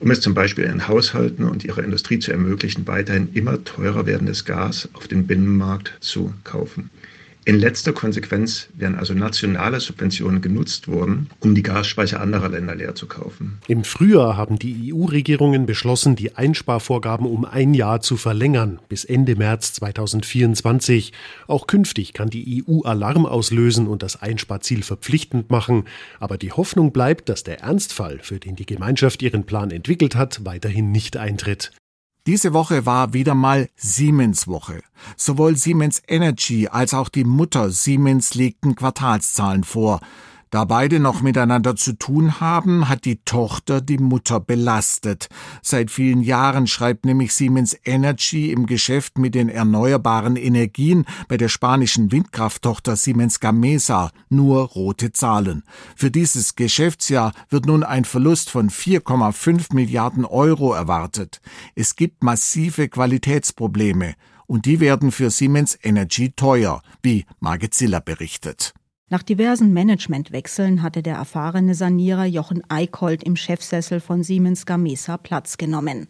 um 0.00 0.10
es 0.10 0.20
zum 0.20 0.34
Beispiel 0.34 0.64
ihren 0.64 0.88
Haushalten 0.88 1.44
und 1.44 1.64
ihrer 1.64 1.84
Industrie 1.84 2.18
zu 2.18 2.32
ermöglichen, 2.32 2.86
weiterhin 2.86 3.28
immer 3.34 3.62
teurer 3.64 4.06
werdendes 4.06 4.44
Gas 4.44 4.88
auf 4.94 5.06
dem 5.06 5.26
Binnenmarkt 5.26 5.92
zu 6.00 6.32
kaufen. 6.42 6.90
In 7.46 7.58
letzter 7.58 7.92
Konsequenz 7.92 8.68
wären 8.74 8.96
also 8.96 9.14
nationale 9.14 9.80
Subventionen 9.80 10.42
genutzt 10.42 10.88
worden, 10.88 11.30
um 11.40 11.54
die 11.54 11.62
Gasspeicher 11.62 12.20
anderer 12.20 12.50
Länder 12.50 12.74
leer 12.74 12.94
zu 12.94 13.06
kaufen. 13.06 13.58
Im 13.66 13.84
Frühjahr 13.84 14.36
haben 14.36 14.58
die 14.58 14.92
EU-Regierungen 14.92 15.64
beschlossen, 15.64 16.16
die 16.16 16.36
Einsparvorgaben 16.36 17.26
um 17.26 17.46
ein 17.46 17.72
Jahr 17.72 18.02
zu 18.02 18.18
verlängern, 18.18 18.78
bis 18.88 19.04
Ende 19.04 19.36
März 19.36 19.72
2024. 19.74 21.12
Auch 21.46 21.66
künftig 21.66 22.12
kann 22.12 22.28
die 22.28 22.62
EU 22.68 22.82
Alarm 22.82 23.24
auslösen 23.24 23.86
und 23.86 24.02
das 24.02 24.20
Einsparziel 24.20 24.82
verpflichtend 24.82 25.50
machen. 25.50 25.84
Aber 26.18 26.36
die 26.36 26.52
Hoffnung 26.52 26.92
bleibt, 26.92 27.30
dass 27.30 27.42
der 27.42 27.60
Ernstfall, 27.60 28.18
für 28.22 28.38
den 28.38 28.56
die 28.56 28.66
Gemeinschaft 28.66 29.22
ihren 29.22 29.44
Plan 29.44 29.70
entwickelt 29.70 30.14
hat, 30.14 30.44
weiterhin 30.44 30.92
nicht 30.92 31.16
eintritt. 31.16 31.72
Diese 32.26 32.52
Woche 32.52 32.84
war 32.84 33.14
wieder 33.14 33.34
mal 33.34 33.68
Siemens 33.76 34.46
Woche. 34.46 34.82
Sowohl 35.16 35.56
Siemens 35.56 36.02
Energy 36.06 36.68
als 36.68 36.92
auch 36.92 37.08
die 37.08 37.24
Mutter 37.24 37.70
Siemens 37.70 38.34
legten 38.34 38.74
Quartalszahlen 38.74 39.64
vor. 39.64 40.00
Da 40.50 40.64
beide 40.64 40.98
noch 40.98 41.22
miteinander 41.22 41.76
zu 41.76 41.92
tun 41.92 42.40
haben, 42.40 42.88
hat 42.88 43.04
die 43.04 43.22
Tochter 43.24 43.80
die 43.80 43.98
Mutter 43.98 44.40
belastet. 44.40 45.28
Seit 45.62 45.92
vielen 45.92 46.22
Jahren 46.22 46.66
schreibt 46.66 47.04
nämlich 47.04 47.32
Siemens 47.34 47.76
Energy 47.84 48.50
im 48.50 48.66
Geschäft 48.66 49.16
mit 49.16 49.36
den 49.36 49.48
erneuerbaren 49.48 50.34
Energien 50.34 51.04
bei 51.28 51.36
der 51.36 51.48
spanischen 51.48 52.10
Windkrafttochter 52.10 52.96
Siemens 52.96 53.38
Gamesa 53.38 54.10
nur 54.28 54.62
rote 54.62 55.12
Zahlen. 55.12 55.62
Für 55.94 56.10
dieses 56.10 56.56
Geschäftsjahr 56.56 57.32
wird 57.48 57.66
nun 57.66 57.84
ein 57.84 58.04
Verlust 58.04 58.50
von 58.50 58.70
4,5 58.70 59.72
Milliarden 59.72 60.24
Euro 60.24 60.72
erwartet. 60.72 61.40
Es 61.76 61.94
gibt 61.94 62.24
massive 62.24 62.88
Qualitätsprobleme 62.88 64.14
und 64.48 64.66
die 64.66 64.80
werden 64.80 65.12
für 65.12 65.30
Siemens 65.30 65.78
Energy 65.80 66.32
teuer, 66.32 66.82
wie 67.02 67.24
Margit 67.38 67.72
Ziller 67.72 68.00
berichtet. 68.00 68.74
Nach 69.12 69.24
diversen 69.24 69.72
Managementwechseln 69.72 70.82
hatte 70.82 71.02
der 71.02 71.16
erfahrene 71.16 71.74
Sanierer 71.74 72.26
Jochen 72.26 72.62
Eickholt 72.68 73.24
im 73.24 73.34
Chefsessel 73.34 73.98
von 73.98 74.22
Siemens 74.22 74.66
Gamesa 74.66 75.16
Platz 75.16 75.58
genommen. 75.58 76.06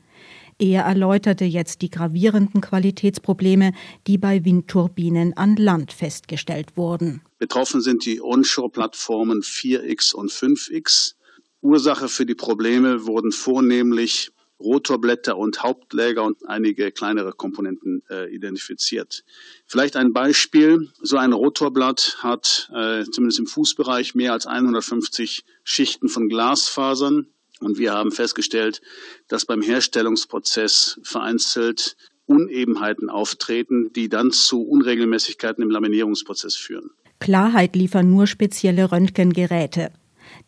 Er 0.58 0.82
erläuterte 0.82 1.46
jetzt 1.46 1.80
die 1.80 1.88
gravierenden 1.88 2.60
Qualitätsprobleme, 2.60 3.72
die 4.06 4.18
bei 4.18 4.44
Windturbinen 4.44 5.34
an 5.34 5.56
Land 5.56 5.94
festgestellt 5.94 6.76
wurden. 6.76 7.22
Betroffen 7.38 7.80
sind 7.80 8.04
die 8.04 8.20
Onshore-Plattformen 8.20 9.40
4X 9.40 10.14
und 10.14 10.30
5X. 10.30 11.14
Ursache 11.62 12.06
für 12.06 12.26
die 12.26 12.34
Probleme 12.34 13.06
wurden 13.06 13.32
vornehmlich 13.32 14.30
Rotorblätter 14.60 15.36
und 15.36 15.62
Hauptläger 15.62 16.22
und 16.22 16.46
einige 16.46 16.92
kleinere 16.92 17.32
Komponenten 17.32 18.02
äh, 18.10 18.32
identifiziert. 18.34 19.24
Vielleicht 19.66 19.96
ein 19.96 20.12
Beispiel. 20.12 20.88
So 21.02 21.16
ein 21.16 21.32
Rotorblatt 21.32 22.18
hat 22.20 22.70
äh, 22.74 23.04
zumindest 23.04 23.40
im 23.40 23.46
Fußbereich 23.46 24.14
mehr 24.14 24.32
als 24.32 24.46
150 24.46 25.44
Schichten 25.64 26.08
von 26.08 26.28
Glasfasern. 26.28 27.26
Und 27.60 27.78
wir 27.78 27.92
haben 27.92 28.12
festgestellt, 28.12 28.80
dass 29.28 29.44
beim 29.44 29.62
Herstellungsprozess 29.62 31.00
vereinzelt 31.02 31.96
Unebenheiten 32.26 33.10
auftreten, 33.10 33.92
die 33.94 34.08
dann 34.08 34.30
zu 34.30 34.62
Unregelmäßigkeiten 34.62 35.62
im 35.62 35.70
Laminierungsprozess 35.70 36.54
führen. 36.54 36.90
Klarheit 37.18 37.76
liefern 37.76 38.08
nur 38.08 38.26
spezielle 38.26 38.92
Röntgengeräte. 38.92 39.92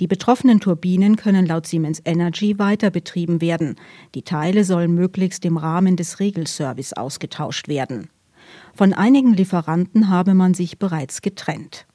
Die 0.02 0.09
betroffenen 0.09 0.59
Turbinen 0.59 1.14
können 1.14 1.47
laut 1.47 1.64
Siemens 1.64 2.02
Energy 2.04 2.59
weiter 2.59 2.90
betrieben 2.90 3.40
werden. 3.40 3.76
Die 4.16 4.23
Teile 4.23 4.64
sollen 4.64 4.97
möglichst 4.97 5.44
im 5.44 5.56
Rahmen 5.56 5.94
des 5.94 6.18
Regelservice 6.18 6.92
ausgetauscht 6.94 7.68
werden. 7.68 8.09
Von 8.75 8.94
einigen 8.94 9.32
Lieferanten 9.32 10.09
habe 10.09 10.35
man 10.35 10.54
sich 10.54 10.80
bereits 10.80 11.23
getrennt. 11.23 11.87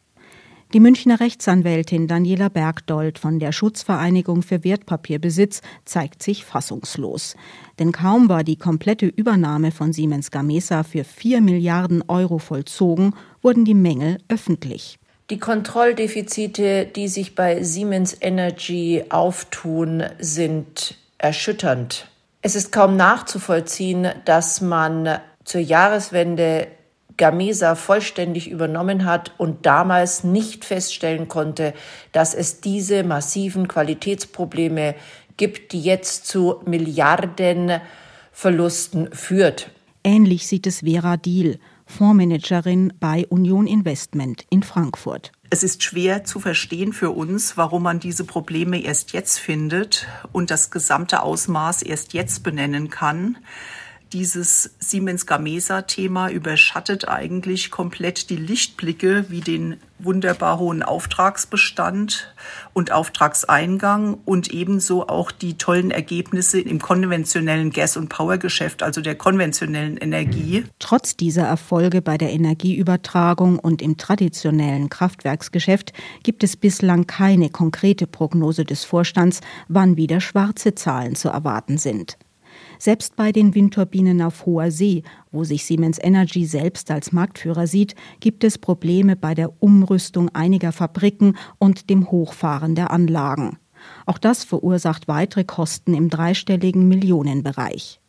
Die 0.74 0.80
Münchner 0.80 1.20
Rechtsanwältin 1.20 2.08
Daniela 2.08 2.48
Bergdold 2.48 3.20
von 3.20 3.40
der 3.40 3.52
Schutzvereinigung 3.52 4.42
für 4.42 4.64
Wertpapierbesitz 4.64 5.60
zeigt 5.84 6.24
sich 6.24 6.46
fassungslos. 6.46 7.36
Denn 7.78 7.92
kaum 7.92 8.30
war 8.30 8.46
die 8.46 8.56
komplette 8.56 9.08
Übernahme 9.08 9.72
von 9.72 9.92
Siemens 9.92 10.32
Gamesa 10.32 10.84
für 10.84 11.04
4 11.04 11.42
Milliarden 11.42 12.06
Euro 12.08 12.38
vollzogen, 12.38 13.14
wurden 13.42 13.66
die 13.66 13.74
Mängel 13.74 14.20
öffentlich. 14.30 14.98
Die 15.30 15.40
Kontrolldefizite, 15.40 16.86
die 16.86 17.10
sich 17.10 17.36
bei 17.36 17.62
Siemens 17.62 18.16
Energy 18.22 19.04
auftun, 19.10 20.06
sind 20.20 20.96
erschütternd. 21.18 22.08
Es 22.42 22.56
ist 22.56 22.72
kaum 22.72 22.96
nachzuvollziehen, 22.96 24.08
dass 24.24 24.62
man 24.62 25.20
zur 25.44 25.60
Jahreswende 25.60 26.70
Gamesa 27.18 27.76
vollständig 27.76 28.50
übernommen 28.50 29.04
hat 29.04 29.34
und 29.38 29.66
damals 29.66 30.24
nicht 30.24 30.64
feststellen 30.64 31.28
konnte, 31.28 31.74
dass 32.14 32.34
es 32.34 32.62
diese 32.62 33.04
massiven 33.04 33.68
Qualitätsprobleme 33.68 34.96
gibt, 35.36 35.74
die 35.74 35.82
jetzt 35.82 36.26
zu 36.26 36.62
Milliardenverlusten 36.66 39.12
führt. 39.12 39.72
Ähnlich 40.06 40.48
sieht 40.48 40.68
es 40.68 40.80
Vera 40.80 41.18
Diel. 41.18 41.60
Fondsmanagerin 41.88 42.94
bei 43.00 43.26
Union 43.30 43.66
Investment 43.66 44.46
in 44.50 44.62
Frankfurt. 44.62 45.32
Es 45.50 45.64
ist 45.64 45.82
schwer 45.82 46.26
zu 46.26 46.40
verstehen 46.40 46.94
für 46.94 47.12
uns, 47.12 47.56
warum 47.56 47.84
man 47.84 48.00
diese 48.00 48.26
Probleme 48.26 48.82
erst 48.84 49.14
jetzt 49.14 49.40
findet 49.40 50.06
und 50.34 50.52
das 50.52 50.72
gesamte 50.72 51.24
Ausmaß 51.24 51.82
erst 51.82 52.14
jetzt 52.14 52.44
benennen 52.44 52.90
kann. 52.90 53.38
Dieses 54.14 54.72
Siemens 54.80 55.26
Gamesa-Thema 55.26 56.30
überschattet 56.30 57.08
eigentlich 57.08 57.72
komplett 57.72 58.30
die 58.30 58.38
Lichtblicke 58.38 59.26
wie 59.30 59.42
den 59.42 59.78
wunderbar 60.00 60.60
hohen 60.60 60.84
Auftragsbestand 60.84 62.34
und 62.74 62.92
Auftragseingang 62.92 64.20
und 64.26 64.50
ebenso 64.50 65.08
auch 65.08 65.32
die 65.32 65.58
tollen 65.58 65.92
Ergebnisse 65.92 66.60
im 66.60 66.80
konventionellen 66.80 67.72
Gas- 67.72 67.98
und 67.98 68.10
Powergeschäft, 68.10 68.84
also 68.84 69.02
der 69.02 69.16
konventionellen 69.16 69.98
Energie. 69.98 70.66
Trotz 70.80 71.18
dieser 71.18 71.48
Erfolge 71.48 72.02
bei 72.02 72.18
der 72.18 72.32
Energieübertragung 72.32 73.58
und 73.58 73.82
im 73.82 73.98
traditionellen 73.98 74.90
Kraftwerksgeschäft 74.90 75.94
gibt 76.24 76.44
es 76.44 76.56
bislang 76.56 77.08
keine 77.08 77.50
konkrete 77.50 78.06
Prognose 78.06 78.66
des 78.66 78.84
Vorstands, 78.84 79.42
wann 79.68 79.98
wieder 79.98 80.22
schwarze 80.22 80.76
Zahlen 80.76 81.16
zu 81.16 81.30
erwarten 81.30 81.78
sind. 81.78 82.18
Selbst 82.80 83.16
bei 83.16 83.32
den 83.32 83.56
Windturbinen 83.56 84.22
auf 84.22 84.46
hoher 84.46 84.72
See, 84.72 85.04
wo 85.32 85.44
sich 85.44 85.66
Siemens 85.66 85.98
Energy 86.02 86.46
selbst 86.46 86.92
als 86.92 87.12
Marktführer 87.12 87.68
sieht, 87.68 87.96
gibt 88.20 88.44
es 88.44 88.58
Probleme 88.58 89.16
bei 89.16 89.34
der 89.34 89.52
Umrüstung 89.62 90.30
einiger 90.30 90.72
Fabriken 90.72 91.38
und 91.58 91.90
dem 91.90 92.12
Hochfahren 92.12 92.76
der 92.76 92.92
Anlagen. 92.92 93.58
Auch 94.06 94.18
das 94.18 94.44
verursacht 94.44 95.08
weitere 95.08 95.44
Kosten 95.44 95.94
im 95.94 96.10
dreistelligen 96.10 96.88
Millionenbereich. 96.88 98.00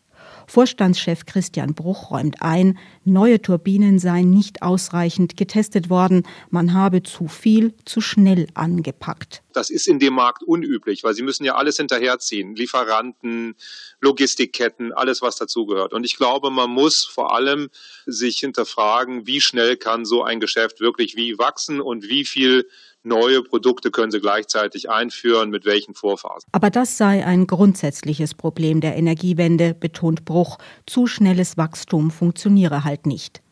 Vorstandschef 0.46 1.26
Christian 1.26 1.74
Bruch 1.74 2.10
räumt 2.10 2.40
ein, 2.40 2.78
neue 3.08 3.40
Turbinen 3.42 3.98
seien 3.98 4.30
nicht 4.30 4.62
ausreichend 4.62 5.36
getestet 5.36 5.90
worden, 5.90 6.26
man 6.50 6.74
habe 6.74 7.02
zu 7.02 7.28
viel 7.28 7.74
zu 7.84 8.00
schnell 8.00 8.46
angepackt. 8.54 9.42
Das 9.52 9.70
ist 9.70 9.88
in 9.88 9.98
dem 9.98 10.14
Markt 10.14 10.42
unüblich, 10.42 11.02
weil 11.02 11.14
sie 11.14 11.22
müssen 11.22 11.44
ja 11.44 11.56
alles 11.56 11.76
hinterherziehen, 11.78 12.54
Lieferanten, 12.54 13.56
Logistikketten, 14.00 14.92
alles 14.92 15.20
was 15.22 15.36
dazugehört. 15.36 15.92
Und 15.92 16.04
ich 16.04 16.16
glaube, 16.16 16.50
man 16.50 16.70
muss 16.70 17.04
vor 17.04 17.34
allem 17.34 17.68
sich 18.06 18.38
hinterfragen, 18.38 19.26
wie 19.26 19.40
schnell 19.40 19.76
kann 19.76 20.04
so 20.04 20.22
ein 20.22 20.38
Geschäft 20.38 20.80
wirklich 20.80 21.16
wie 21.16 21.38
wachsen 21.38 21.80
und 21.80 22.08
wie 22.08 22.24
viel 22.24 22.66
neue 23.02 23.42
Produkte 23.42 23.90
können 23.90 24.10
sie 24.10 24.20
gleichzeitig 24.20 24.90
einführen, 24.90 25.50
mit 25.50 25.64
welchen 25.64 25.94
Vorphasen. 25.94 26.48
Aber 26.52 26.70
das 26.70 26.98
sei 26.98 27.24
ein 27.24 27.46
grundsätzliches 27.46 28.34
Problem 28.34 28.80
der 28.80 28.96
Energiewende, 28.96 29.74
betont 29.74 30.24
Bruch. 30.24 30.58
Zu 30.86 31.06
schnelles 31.06 31.56
Wachstum 31.56 32.10
funktioniere 32.10 32.84
halt 32.84 32.97
nicht. 33.06 33.42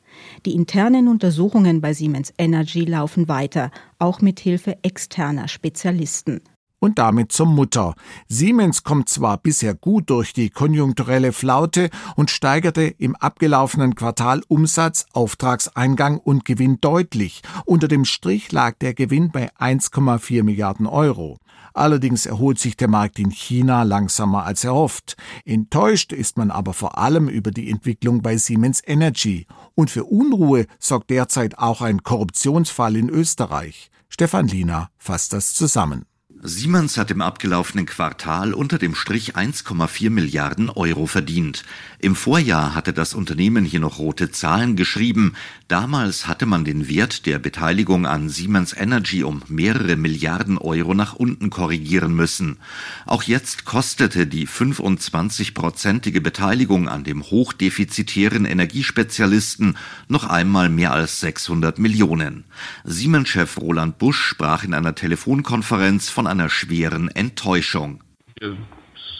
Die 0.46 0.54
internen 0.54 1.08
Untersuchungen 1.08 1.80
bei 1.80 1.92
Siemens 1.92 2.32
Energy 2.38 2.84
laufen 2.84 3.28
weiter, 3.28 3.70
auch 3.98 4.20
mit 4.20 4.40
Hilfe 4.40 4.78
externer 4.82 5.48
Spezialisten 5.48 6.40
und 6.86 6.98
damit 7.00 7.32
zur 7.32 7.46
Mutter. 7.46 7.94
Siemens 8.28 8.84
kommt 8.84 9.08
zwar 9.08 9.38
bisher 9.38 9.74
gut 9.74 10.08
durch 10.08 10.32
die 10.32 10.50
konjunkturelle 10.50 11.32
Flaute 11.32 11.90
und 12.14 12.30
steigerte 12.30 12.82
im 12.82 13.16
abgelaufenen 13.16 13.96
Quartal 13.96 14.42
Umsatz, 14.46 15.04
Auftragseingang 15.12 16.18
und 16.18 16.44
Gewinn 16.44 16.78
deutlich. 16.80 17.42
Unter 17.64 17.88
dem 17.88 18.04
Strich 18.04 18.52
lag 18.52 18.78
der 18.78 18.94
Gewinn 18.94 19.32
bei 19.32 19.50
1,4 19.58 20.44
Milliarden 20.44 20.86
Euro. 20.86 21.38
Allerdings 21.74 22.24
erholt 22.24 22.60
sich 22.60 22.76
der 22.76 22.88
Markt 22.88 23.18
in 23.18 23.30
China 23.30 23.82
langsamer 23.82 24.44
als 24.44 24.62
erhofft. 24.62 25.16
Enttäuscht 25.44 26.12
ist 26.12 26.38
man 26.38 26.52
aber 26.52 26.72
vor 26.72 26.98
allem 26.98 27.28
über 27.28 27.50
die 27.50 27.68
Entwicklung 27.68 28.22
bei 28.22 28.36
Siemens 28.36 28.80
Energy. 28.86 29.48
Und 29.74 29.90
für 29.90 30.04
Unruhe 30.04 30.66
sorgt 30.78 31.10
derzeit 31.10 31.58
auch 31.58 31.82
ein 31.82 32.04
Korruptionsfall 32.04 32.94
in 32.94 33.10
Österreich. 33.10 33.90
Stefan 34.08 34.46
Liener 34.46 34.88
fasst 34.96 35.32
das 35.32 35.52
zusammen. 35.52 36.06
Siemens 36.48 36.96
hat 36.96 37.10
im 37.10 37.22
abgelaufenen 37.22 37.86
Quartal 37.86 38.54
unter 38.54 38.78
dem 38.78 38.94
Strich 38.94 39.34
1,4 39.34 40.10
Milliarden 40.10 40.70
Euro 40.70 41.06
verdient. 41.06 41.64
Im 41.98 42.14
Vorjahr 42.14 42.76
hatte 42.76 42.92
das 42.92 43.14
Unternehmen 43.14 43.64
hier 43.64 43.80
noch 43.80 43.98
rote 43.98 44.30
Zahlen 44.30 44.76
geschrieben. 44.76 45.34
Damals 45.66 46.28
hatte 46.28 46.46
man 46.46 46.64
den 46.64 46.88
Wert 46.88 47.26
der 47.26 47.40
Beteiligung 47.40 48.06
an 48.06 48.28
Siemens 48.28 48.76
Energy 48.76 49.24
um 49.24 49.42
mehrere 49.48 49.96
Milliarden 49.96 50.56
Euro 50.56 50.94
nach 50.94 51.14
unten 51.14 51.50
korrigieren 51.50 52.14
müssen. 52.14 52.58
Auch 53.06 53.24
jetzt 53.24 53.64
kostete 53.64 54.28
die 54.28 54.46
25-prozentige 54.46 56.20
Beteiligung 56.20 56.88
an 56.88 57.02
dem 57.02 57.24
hochdefizitären 57.24 58.44
Energiespezialisten 58.44 59.76
noch 60.06 60.24
einmal 60.24 60.68
mehr 60.68 60.92
als 60.92 61.18
600 61.18 61.80
Millionen. 61.80 62.44
Siemens-Chef 62.84 63.56
Roland 63.58 63.98
Busch 63.98 64.22
sprach 64.22 64.62
in 64.62 64.74
einer 64.74 64.94
Telefonkonferenz 64.94 66.08
von 66.08 66.28
einer 66.28 66.35
schweren 66.48 67.08
Enttäuschung. 67.08 68.02
Wir 68.38 68.56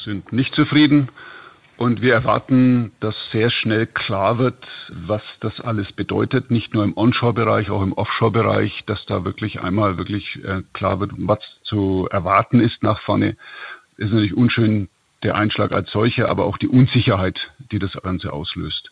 sind 0.05 0.33
nicht 0.33 0.55
zufrieden 0.55 1.09
und 1.77 2.01
wir 2.01 2.15
erwarten, 2.15 2.93
dass 3.01 3.15
sehr 3.33 3.51
schnell 3.51 3.87
klar 3.87 4.39
wird, 4.39 4.67
was 4.89 5.23
das 5.41 5.61
alles 5.61 5.93
bedeutet, 5.93 6.51
nicht 6.51 6.73
nur 6.73 6.85
im 6.85 6.97
Onshore-Bereich, 6.97 7.71
auch 7.71 7.83
im 7.83 7.93
Offshore-Bereich, 7.93 8.85
dass 8.87 9.05
da 9.07 9.25
wirklich 9.25 9.61
einmal 9.61 9.99
wirklich 9.99 10.43
äh, 10.45 10.63
klar 10.73 11.01
wird, 11.01 11.13
was 11.17 11.41
zu 11.65 12.09
erwarten 12.11 12.61
ist 12.61 12.83
nach 12.83 13.01
vorne. 13.01 13.37
Ist 13.99 14.13
natürlich 14.13 14.35
unschön 14.35 14.89
der 15.23 15.35
Einschlag 15.35 15.73
als 15.73 15.91
solcher, 15.91 16.29
aber 16.29 16.45
auch 16.45 16.57
die 16.57 16.69
Unsicherheit, 16.69 17.53
die 17.71 17.79
das 17.79 17.93
Ganze 18.03 18.33
auslöst. 18.33 18.91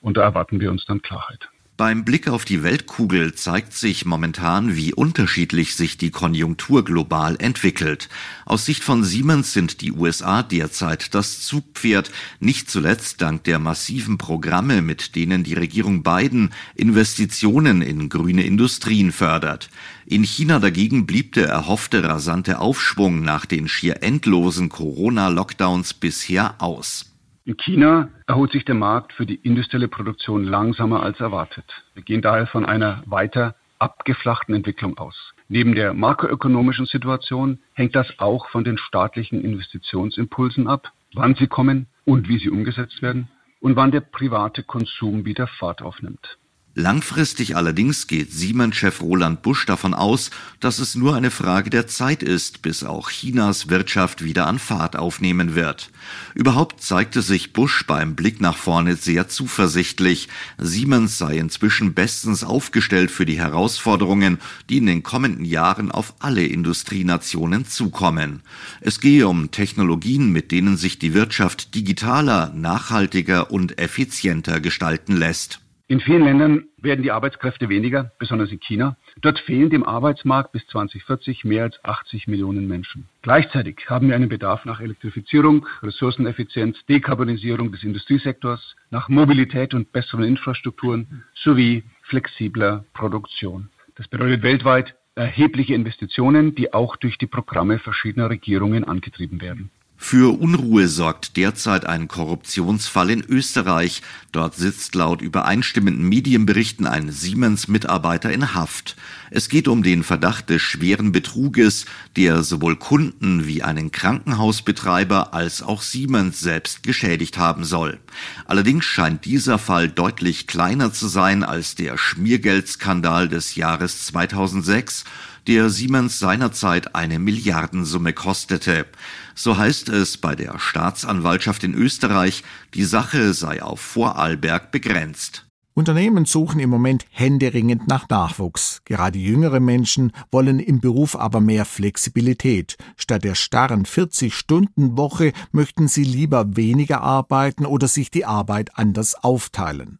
Und 0.00 0.16
da 0.16 0.22
erwarten 0.22 0.60
wir 0.60 0.70
uns 0.70 0.84
dann 0.86 1.02
Klarheit. 1.02 1.48
Beim 1.76 2.06
Blick 2.06 2.26
auf 2.28 2.46
die 2.46 2.62
Weltkugel 2.62 3.34
zeigt 3.34 3.74
sich 3.74 4.06
momentan, 4.06 4.76
wie 4.76 4.94
unterschiedlich 4.94 5.76
sich 5.76 5.98
die 5.98 6.10
Konjunktur 6.10 6.86
global 6.86 7.36
entwickelt. 7.38 8.08
Aus 8.46 8.64
Sicht 8.64 8.82
von 8.82 9.04
Siemens 9.04 9.52
sind 9.52 9.82
die 9.82 9.92
USA 9.92 10.42
derzeit 10.42 11.14
das 11.14 11.42
Zugpferd, 11.42 12.10
nicht 12.40 12.70
zuletzt 12.70 13.20
dank 13.20 13.44
der 13.44 13.58
massiven 13.58 14.16
Programme, 14.16 14.80
mit 14.80 15.16
denen 15.16 15.44
die 15.44 15.52
Regierung 15.52 16.02
Biden 16.02 16.54
Investitionen 16.76 17.82
in 17.82 18.08
grüne 18.08 18.44
Industrien 18.46 19.12
fördert. 19.12 19.68
In 20.06 20.22
China 20.22 20.58
dagegen 20.60 21.04
blieb 21.04 21.34
der 21.34 21.48
erhoffte 21.48 22.02
rasante 22.04 22.58
Aufschwung 22.58 23.20
nach 23.20 23.44
den 23.44 23.68
schier 23.68 24.02
endlosen 24.02 24.70
Corona-Lockdowns 24.70 25.92
bisher 25.92 26.54
aus. 26.56 27.15
In 27.46 27.56
China 27.56 28.08
erholt 28.26 28.50
sich 28.50 28.64
der 28.64 28.74
Markt 28.74 29.12
für 29.12 29.24
die 29.24 29.36
industrielle 29.36 29.86
Produktion 29.86 30.42
langsamer 30.42 31.04
als 31.04 31.20
erwartet. 31.20 31.64
Wir 31.94 32.02
gehen 32.02 32.20
daher 32.20 32.48
von 32.48 32.66
einer 32.66 33.04
weiter 33.06 33.54
abgeflachten 33.78 34.52
Entwicklung 34.52 34.98
aus. 34.98 35.32
Neben 35.48 35.76
der 35.76 35.94
makroökonomischen 35.94 36.86
Situation 36.86 37.60
hängt 37.74 37.94
das 37.94 38.18
auch 38.18 38.48
von 38.48 38.64
den 38.64 38.78
staatlichen 38.78 39.42
Investitionsimpulsen 39.42 40.66
ab, 40.66 40.90
wann 41.14 41.36
sie 41.36 41.46
kommen 41.46 41.86
und 42.04 42.28
wie 42.28 42.40
sie 42.40 42.50
umgesetzt 42.50 43.00
werden 43.00 43.28
und 43.60 43.76
wann 43.76 43.92
der 43.92 44.00
private 44.00 44.64
Konsum 44.64 45.24
wieder 45.24 45.46
Fahrt 45.46 45.82
aufnimmt. 45.82 46.38
Langfristig 46.78 47.56
allerdings 47.56 48.06
geht 48.06 48.34
Siemens-Chef 48.34 49.00
Roland 49.00 49.40
Busch 49.40 49.64
davon 49.64 49.94
aus, 49.94 50.30
dass 50.60 50.78
es 50.78 50.94
nur 50.94 51.16
eine 51.16 51.30
Frage 51.30 51.70
der 51.70 51.86
Zeit 51.86 52.22
ist, 52.22 52.60
bis 52.60 52.84
auch 52.84 53.08
Chinas 53.08 53.70
Wirtschaft 53.70 54.22
wieder 54.22 54.46
an 54.46 54.58
Fahrt 54.58 54.94
aufnehmen 54.94 55.54
wird. 55.54 55.90
Überhaupt 56.34 56.82
zeigte 56.82 57.22
sich 57.22 57.54
Busch 57.54 57.86
beim 57.86 58.14
Blick 58.14 58.42
nach 58.42 58.58
vorne 58.58 58.96
sehr 58.96 59.26
zuversichtlich. 59.26 60.28
Siemens 60.58 61.16
sei 61.16 61.38
inzwischen 61.38 61.94
bestens 61.94 62.44
aufgestellt 62.44 63.10
für 63.10 63.24
die 63.24 63.38
Herausforderungen, 63.38 64.36
die 64.68 64.76
in 64.76 64.84
den 64.84 65.02
kommenden 65.02 65.46
Jahren 65.46 65.90
auf 65.90 66.12
alle 66.18 66.44
Industrienationen 66.44 67.64
zukommen. 67.64 68.42
Es 68.82 69.00
gehe 69.00 69.26
um 69.28 69.50
Technologien, 69.50 70.30
mit 70.30 70.52
denen 70.52 70.76
sich 70.76 70.98
die 70.98 71.14
Wirtschaft 71.14 71.74
digitaler, 71.74 72.52
nachhaltiger 72.54 73.50
und 73.50 73.78
effizienter 73.78 74.60
gestalten 74.60 75.16
lässt. 75.16 75.60
In 75.88 76.00
vielen 76.00 76.24
Ländern 76.24 76.64
werden 76.78 77.04
die 77.04 77.12
Arbeitskräfte 77.12 77.68
weniger, 77.68 78.10
besonders 78.18 78.50
in 78.50 78.58
China. 78.58 78.96
Dort 79.20 79.38
fehlen 79.38 79.70
dem 79.70 79.84
Arbeitsmarkt 79.84 80.50
bis 80.50 80.66
2040 80.66 81.44
mehr 81.44 81.62
als 81.62 81.78
80 81.84 82.26
Millionen 82.26 82.66
Menschen. 82.66 83.06
Gleichzeitig 83.22 83.88
haben 83.88 84.08
wir 84.08 84.16
einen 84.16 84.28
Bedarf 84.28 84.64
nach 84.64 84.80
Elektrifizierung, 84.80 85.64
Ressourceneffizienz, 85.84 86.84
Dekarbonisierung 86.86 87.70
des 87.70 87.84
Industriesektors, 87.84 88.74
nach 88.90 89.08
Mobilität 89.08 89.74
und 89.74 89.92
besseren 89.92 90.24
Infrastrukturen 90.24 91.22
sowie 91.34 91.84
flexibler 92.02 92.84
Produktion. 92.92 93.68
Das 93.94 94.08
bedeutet 94.08 94.42
weltweit 94.42 94.96
erhebliche 95.14 95.74
Investitionen, 95.74 96.56
die 96.56 96.74
auch 96.74 96.96
durch 96.96 97.16
die 97.16 97.28
Programme 97.28 97.78
verschiedener 97.78 98.28
Regierungen 98.28 98.82
angetrieben 98.82 99.40
werden. 99.40 99.70
Für 99.98 100.38
Unruhe 100.38 100.88
sorgt 100.88 101.36
derzeit 101.36 101.86
ein 101.86 102.06
Korruptionsfall 102.06 103.10
in 103.10 103.24
Österreich. 103.24 104.02
Dort 104.30 104.54
sitzt 104.54 104.94
laut 104.94 105.22
übereinstimmenden 105.22 106.06
Medienberichten 106.06 106.86
ein 106.86 107.10
Siemens-Mitarbeiter 107.10 108.30
in 108.30 108.54
Haft. 108.54 108.96
Es 109.30 109.48
geht 109.48 109.68
um 109.68 109.82
den 109.82 110.04
Verdacht 110.04 110.50
des 110.50 110.62
schweren 110.62 111.12
Betruges, 111.12 111.86
der 112.16 112.42
sowohl 112.42 112.76
Kunden 112.76 113.46
wie 113.46 113.62
einen 113.62 113.90
Krankenhausbetreiber 113.90 115.34
als 115.34 115.62
auch 115.62 115.82
Siemens 115.82 116.40
selbst 116.40 116.82
geschädigt 116.82 117.38
haben 117.38 117.64
soll. 117.64 117.98
Allerdings 118.44 118.84
scheint 118.84 119.24
dieser 119.24 119.58
Fall 119.58 119.88
deutlich 119.88 120.46
kleiner 120.46 120.92
zu 120.92 121.08
sein 121.08 121.42
als 121.42 121.74
der 121.74 121.96
Schmiergeldskandal 121.98 123.28
des 123.28 123.56
Jahres 123.56 124.04
2006 124.06 125.04
der 125.48 125.70
Siemens 125.70 126.18
seinerzeit 126.18 126.94
eine 126.94 127.18
Milliardensumme 127.18 128.12
kostete. 128.12 128.86
So 129.34 129.56
heißt 129.56 129.88
es 129.88 130.16
bei 130.16 130.34
der 130.34 130.58
Staatsanwaltschaft 130.58 131.64
in 131.64 131.74
Österreich, 131.74 132.42
die 132.74 132.84
Sache 132.84 133.34
sei 133.34 133.62
auf 133.62 133.80
Vorarlberg 133.80 134.72
begrenzt. 134.72 135.46
Unternehmen 135.78 136.24
suchen 136.24 136.58
im 136.58 136.70
Moment 136.70 137.04
händeringend 137.10 137.86
nach 137.86 138.08
Nachwuchs. 138.08 138.80
Gerade 138.86 139.18
jüngere 139.18 139.60
Menschen 139.60 140.12
wollen 140.30 140.58
im 140.58 140.80
Beruf 140.80 141.14
aber 141.14 141.40
mehr 141.40 141.66
Flexibilität. 141.66 142.78
Statt 142.96 143.24
der 143.24 143.34
starren 143.34 143.84
40-Stunden-Woche 143.84 145.34
möchten 145.52 145.86
sie 145.86 146.04
lieber 146.04 146.56
weniger 146.56 147.02
arbeiten 147.02 147.66
oder 147.66 147.88
sich 147.88 148.10
die 148.10 148.24
Arbeit 148.24 148.70
anders 148.78 149.22
aufteilen. 149.22 149.98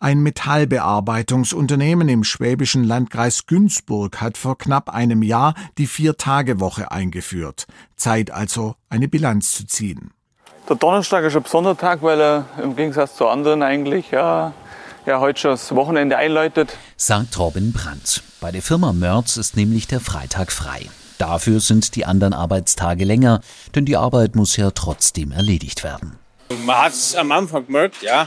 Ein 0.00 0.20
Metallbearbeitungsunternehmen 0.20 2.08
im 2.08 2.24
schwäbischen 2.24 2.84
Landkreis 2.84 3.46
Günzburg 3.46 4.20
hat 4.20 4.36
vor 4.36 4.58
knapp 4.58 4.90
einem 4.90 5.22
Jahr 5.22 5.54
die 5.76 5.86
Vier-Tage-Woche 5.86 6.90
eingeführt. 6.90 7.66
Zeit 7.96 8.30
also, 8.30 8.74
eine 8.88 9.08
Bilanz 9.08 9.52
zu 9.52 9.66
ziehen. 9.66 10.12
Der 10.68 10.76
Donnerstag 10.76 11.24
ist 11.24 11.36
ein 11.36 11.42
besonderer 11.42 11.76
Tag, 11.76 12.02
weil 12.02 12.20
er 12.20 12.44
im 12.62 12.76
Gegensatz 12.76 13.16
zu 13.16 13.26
anderen 13.26 13.62
eigentlich 13.62 14.10
ja, 14.10 14.52
ja 15.06 15.18
heute 15.18 15.40
schon 15.40 15.50
das 15.52 15.74
Wochenende 15.74 16.16
einläutet. 16.16 16.76
Sagt 16.96 17.38
Robin 17.38 17.72
Brandt. 17.72 18.22
Bei 18.40 18.52
der 18.52 18.62
Firma 18.62 18.92
Mörz 18.92 19.36
ist 19.36 19.56
nämlich 19.56 19.86
der 19.86 20.00
Freitag 20.00 20.52
frei. 20.52 20.86
Dafür 21.18 21.58
sind 21.60 21.96
die 21.96 22.04
anderen 22.04 22.32
Arbeitstage 22.32 23.04
länger, 23.04 23.40
denn 23.74 23.84
die 23.84 23.96
Arbeit 23.96 24.36
muss 24.36 24.56
ja 24.56 24.70
trotzdem 24.70 25.32
erledigt 25.32 25.82
werden. 25.82 26.16
Man 26.64 26.76
hat 26.76 26.92
es 26.92 27.16
am 27.16 27.32
Anfang 27.32 27.66
gemerkt, 27.66 28.02
ja, 28.02 28.26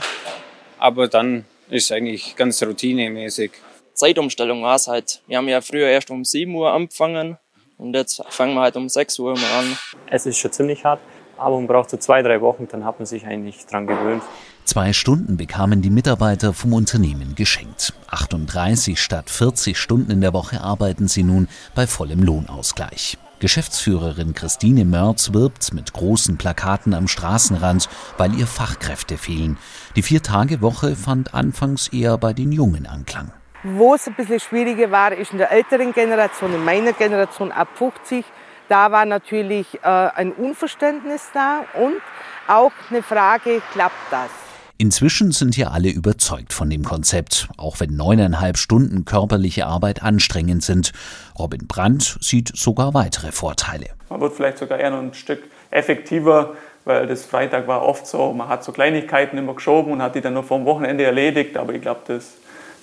aber 0.82 1.06
dann 1.06 1.44
ist 1.70 1.84
es 1.84 1.92
eigentlich 1.92 2.34
ganz 2.34 2.60
routinemäßig. 2.60 3.52
Zeitumstellung 3.94 4.62
war 4.62 4.74
es 4.74 4.88
halt. 4.88 5.22
Wir 5.28 5.38
haben 5.38 5.48
ja 5.48 5.60
früher 5.60 5.86
erst 5.86 6.10
um 6.10 6.24
7 6.24 6.52
Uhr 6.54 6.72
angefangen 6.72 7.38
und 7.78 7.94
jetzt 7.94 8.22
fangen 8.30 8.54
wir 8.54 8.62
halt 8.62 8.76
um 8.76 8.88
6 8.88 9.18
Uhr 9.20 9.36
immer 9.36 9.50
an. 9.60 9.78
Es 10.10 10.26
ist 10.26 10.38
schon 10.38 10.50
ziemlich 10.50 10.84
hart, 10.84 11.00
aber 11.38 11.56
man 11.56 11.68
braucht 11.68 11.90
so 11.90 11.96
zwei, 11.98 12.22
drei 12.22 12.40
Wochen, 12.40 12.66
dann 12.68 12.84
hat 12.84 12.98
man 12.98 13.06
sich 13.06 13.24
eigentlich 13.24 13.64
dran 13.66 13.86
gewöhnt. 13.86 14.24
Zwei 14.64 14.92
Stunden 14.92 15.36
bekamen 15.36 15.82
die 15.82 15.90
Mitarbeiter 15.90 16.52
vom 16.52 16.72
Unternehmen 16.72 17.36
geschenkt. 17.36 17.92
38 18.08 19.00
statt 19.00 19.30
40 19.30 19.78
Stunden 19.78 20.10
in 20.10 20.20
der 20.20 20.32
Woche 20.32 20.60
arbeiten 20.60 21.06
sie 21.06 21.22
nun 21.22 21.48
bei 21.76 21.86
vollem 21.86 22.24
Lohnausgleich. 22.24 23.18
Geschäftsführerin 23.42 24.34
Christine 24.34 24.84
Mörz 24.84 25.32
wirbt 25.32 25.74
mit 25.74 25.92
großen 25.92 26.38
Plakaten 26.38 26.94
am 26.94 27.08
Straßenrand, 27.08 27.88
weil 28.16 28.38
ihr 28.38 28.46
Fachkräfte 28.46 29.18
fehlen. 29.18 29.58
Die 29.96 30.02
Vier-Tage-Woche 30.02 30.94
fand 30.94 31.34
anfangs 31.34 31.88
eher 31.88 32.18
bei 32.18 32.34
den 32.34 32.52
Jungen 32.52 32.86
Anklang. 32.86 33.32
Wo 33.64 33.96
es 33.96 34.06
ein 34.06 34.14
bisschen 34.14 34.38
schwieriger 34.38 34.92
war, 34.92 35.12
ist 35.12 35.32
in 35.32 35.38
der 35.38 35.50
älteren 35.50 35.92
Generation, 35.92 36.54
in 36.54 36.64
meiner 36.64 36.92
Generation 36.92 37.50
ab 37.50 37.66
50. 37.74 38.24
Da 38.68 38.92
war 38.92 39.06
natürlich 39.06 39.66
äh, 39.82 39.88
ein 39.88 40.30
Unverständnis 40.30 41.28
da 41.34 41.64
und 41.74 42.00
auch 42.46 42.70
eine 42.90 43.02
Frage, 43.02 43.60
klappt 43.72 44.12
das? 44.12 44.41
Inzwischen 44.82 45.30
sind 45.30 45.54
hier 45.54 45.70
alle 45.70 45.90
überzeugt 45.90 46.52
von 46.52 46.68
dem 46.68 46.82
Konzept, 46.82 47.46
auch 47.56 47.78
wenn 47.78 47.94
neuneinhalb 47.94 48.58
Stunden 48.58 49.04
körperliche 49.04 49.64
Arbeit 49.64 50.02
anstrengend 50.02 50.64
sind. 50.64 50.90
Robin 51.38 51.68
Brandt 51.68 52.18
sieht 52.20 52.50
sogar 52.56 52.92
weitere 52.92 53.30
Vorteile. 53.30 53.86
Man 54.10 54.20
wird 54.20 54.34
vielleicht 54.34 54.58
sogar 54.58 54.80
eher 54.80 54.90
noch 54.90 54.98
ein 54.98 55.14
Stück 55.14 55.44
effektiver, 55.70 56.56
weil 56.84 57.06
das 57.06 57.24
Freitag 57.24 57.68
war 57.68 57.82
oft 57.82 58.08
so, 58.08 58.32
man 58.32 58.48
hat 58.48 58.64
so 58.64 58.72
Kleinigkeiten 58.72 59.38
immer 59.38 59.54
geschoben 59.54 59.92
und 59.92 60.02
hat 60.02 60.16
die 60.16 60.20
dann 60.20 60.34
nur 60.34 60.42
vom 60.42 60.64
Wochenende 60.64 61.04
erledigt, 61.04 61.56
aber 61.56 61.74
ich 61.74 61.82
glaube, 61.82 62.00
das 62.08 62.32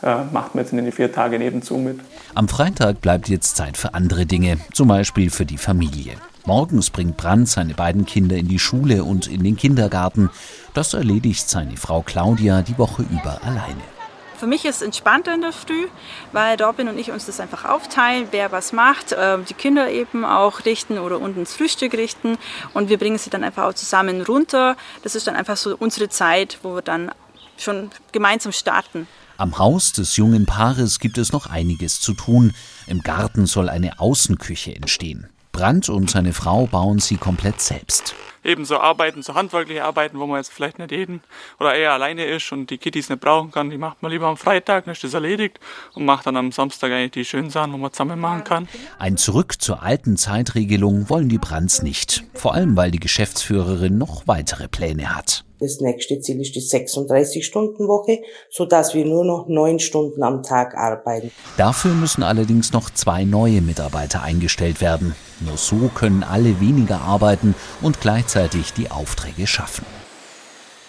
äh, 0.01 0.23
macht 0.31 0.55
man 0.55 0.63
jetzt 0.63 0.71
in 0.71 0.85
die 0.85 0.93
vier 0.93 1.11
Tage 1.11 1.37
nebenzu 1.37 1.75
mit. 1.75 1.99
Am 2.33 2.47
Freitag 2.47 3.01
bleibt 3.01 3.27
jetzt 3.27 3.57
Zeit 3.57 3.75
für 3.75 3.93
andere 3.93 4.25
Dinge, 4.25 4.57
zum 4.71 4.87
Beispiel 4.87 5.29
für 5.31 5.45
die 5.45 5.57
Familie. 5.57 6.13
Morgens 6.45 6.89
bringt 6.89 7.17
Brandt 7.17 7.49
seine 7.49 7.73
beiden 7.73 8.05
Kinder 8.05 8.35
in 8.35 8.47
die 8.47 8.59
Schule 8.59 9.03
und 9.03 9.27
in 9.27 9.43
den 9.43 9.57
Kindergarten. 9.57 10.29
Das 10.73 10.93
erledigt 10.93 11.49
seine 11.49 11.77
Frau 11.77 12.01
Claudia 12.01 12.61
die 12.61 12.77
Woche 12.77 13.03
über 13.03 13.43
alleine. 13.43 13.81
Für 14.39 14.47
mich 14.47 14.63
ist 14.63 14.77
es 14.77 14.81
entspannter 14.81 15.35
in 15.35 15.41
der 15.41 15.51
Früh, 15.51 15.87
weil 16.31 16.61
Robin 16.61 16.87
und 16.87 16.97
ich 16.97 17.11
uns 17.11 17.25
das 17.25 17.41
einfach 17.41 17.65
aufteilen, 17.65 18.29
wer 18.31 18.53
was 18.53 18.71
macht, 18.71 19.13
ähm, 19.19 19.43
die 19.43 19.53
Kinder 19.53 19.91
eben 19.91 20.23
auch 20.23 20.63
richten 20.63 20.97
oder 20.97 21.19
unten 21.19 21.41
ins 21.41 21.53
Frühstück 21.53 21.93
richten 21.93 22.37
und 22.73 22.87
wir 22.87 22.97
bringen 22.97 23.17
sie 23.17 23.29
dann 23.29 23.43
einfach 23.43 23.65
auch 23.65 23.73
zusammen 23.73 24.21
runter. 24.21 24.77
Das 25.03 25.15
ist 25.15 25.27
dann 25.27 25.35
einfach 25.35 25.57
so 25.57 25.75
unsere 25.77 26.07
Zeit, 26.07 26.59
wo 26.63 26.75
wir 26.75 26.81
dann 26.81 27.11
schon 27.57 27.89
gemeinsam 28.13 28.53
starten. 28.53 29.07
Am 29.35 29.57
Haus 29.57 29.91
des 29.91 30.15
jungen 30.15 30.45
Paares 30.45 30.99
gibt 30.99 31.17
es 31.17 31.33
noch 31.33 31.47
einiges 31.47 31.99
zu 31.99 32.13
tun. 32.13 32.53
Im 32.87 33.01
Garten 33.01 33.45
soll 33.45 33.67
eine 33.67 33.99
Außenküche 33.99 34.73
entstehen. 34.73 35.27
Brandt 35.59 35.89
und 35.89 36.09
seine 36.09 36.31
Frau 36.31 36.67
bauen 36.67 36.99
sie 36.99 37.17
komplett 37.17 37.59
selbst. 37.59 38.15
Ebenso 38.45 38.79
Arbeiten, 38.79 39.21
so 39.23 39.35
handwerkliche 39.35 39.83
Arbeiten, 39.83 40.17
wo 40.17 40.25
man 40.25 40.37
jetzt 40.37 40.53
vielleicht 40.53 40.79
nicht 40.79 40.91
jeden 40.91 41.21
oder 41.59 41.75
eher 41.75 41.91
alleine 41.91 42.23
ist 42.23 42.49
und 42.53 42.69
die 42.69 42.77
Kittys 42.77 43.09
nicht 43.09 43.19
brauchen 43.19 43.51
kann, 43.51 43.69
die 43.69 43.77
macht 43.77 44.01
man 44.01 44.09
lieber 44.09 44.27
am 44.27 44.37
Freitag, 44.37 44.85
dann 44.85 44.93
ist 44.93 45.03
das 45.03 45.13
erledigt 45.13 45.59
und 45.95 46.05
macht 46.05 46.25
dann 46.27 46.37
am 46.37 46.53
Samstag 46.53 46.93
eigentlich 46.93 47.11
die 47.11 47.25
schönen 47.25 47.49
Sachen, 47.49 47.73
wo 47.73 47.77
man 47.77 47.91
zusammen 47.91 48.21
machen 48.21 48.45
kann. 48.45 48.69
Ein 48.99 49.17
Zurück 49.17 49.61
zur 49.61 49.83
alten 49.83 50.15
Zeitregelung 50.15 51.09
wollen 51.09 51.27
die 51.27 51.39
Brandts 51.39 51.81
nicht. 51.81 52.23
Vor 52.33 52.53
allem, 52.53 52.77
weil 52.77 52.91
die 52.91 53.01
Geschäftsführerin 53.01 53.97
noch 53.97 54.27
weitere 54.27 54.69
Pläne 54.69 55.13
hat. 55.13 55.43
Das 55.59 55.81
nächste 55.81 56.21
Ziel 56.21 56.39
ist 56.39 56.55
die 56.55 56.61
36-Stunden-Woche, 56.61 58.21
sodass 58.49 58.93
wir 58.93 59.03
nur 59.03 59.25
noch 59.25 59.47
neun 59.49 59.79
Stunden 59.79 60.23
am 60.23 60.41
Tag 60.41 60.75
arbeiten. 60.75 61.31
Dafür 61.57 61.93
müssen 61.93 62.23
allerdings 62.23 62.71
noch 62.71 62.89
zwei 62.89 63.25
neue 63.25 63.61
Mitarbeiter 63.61 64.23
eingestellt 64.23 64.79
werden. 64.79 65.15
Nur 65.41 65.57
so 65.57 65.89
können 65.93 66.23
alle 66.23 66.61
weniger 66.61 67.01
arbeiten 67.01 67.55
und 67.81 67.99
gleichzeitig 67.99 68.71
die 68.71 68.89
Aufträge 68.89 69.47
schaffen. 69.47 69.85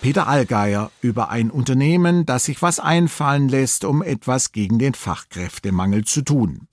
Peter 0.00 0.28
Allgeier 0.28 0.90
über 1.02 1.30
ein 1.30 1.50
Unternehmen, 1.50 2.24
das 2.24 2.44
sich 2.44 2.62
was 2.62 2.78
einfallen 2.78 3.48
lässt, 3.48 3.84
um 3.84 4.02
etwas 4.02 4.52
gegen 4.52 4.78
den 4.78 4.94
Fachkräftemangel 4.94 6.04
zu 6.04 6.22
tun. 6.22 6.69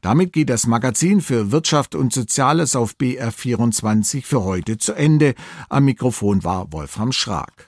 Damit 0.00 0.32
geht 0.32 0.50
das 0.50 0.66
Magazin 0.66 1.20
für 1.20 1.50
Wirtschaft 1.50 1.94
und 1.94 2.12
Soziales 2.12 2.76
auf 2.76 2.94
BR24 3.00 4.24
für 4.24 4.44
heute 4.44 4.78
zu 4.78 4.92
Ende. 4.92 5.34
Am 5.68 5.84
Mikrofon 5.84 6.44
war 6.44 6.72
Wolfram 6.72 7.12
Schrag. 7.12 7.67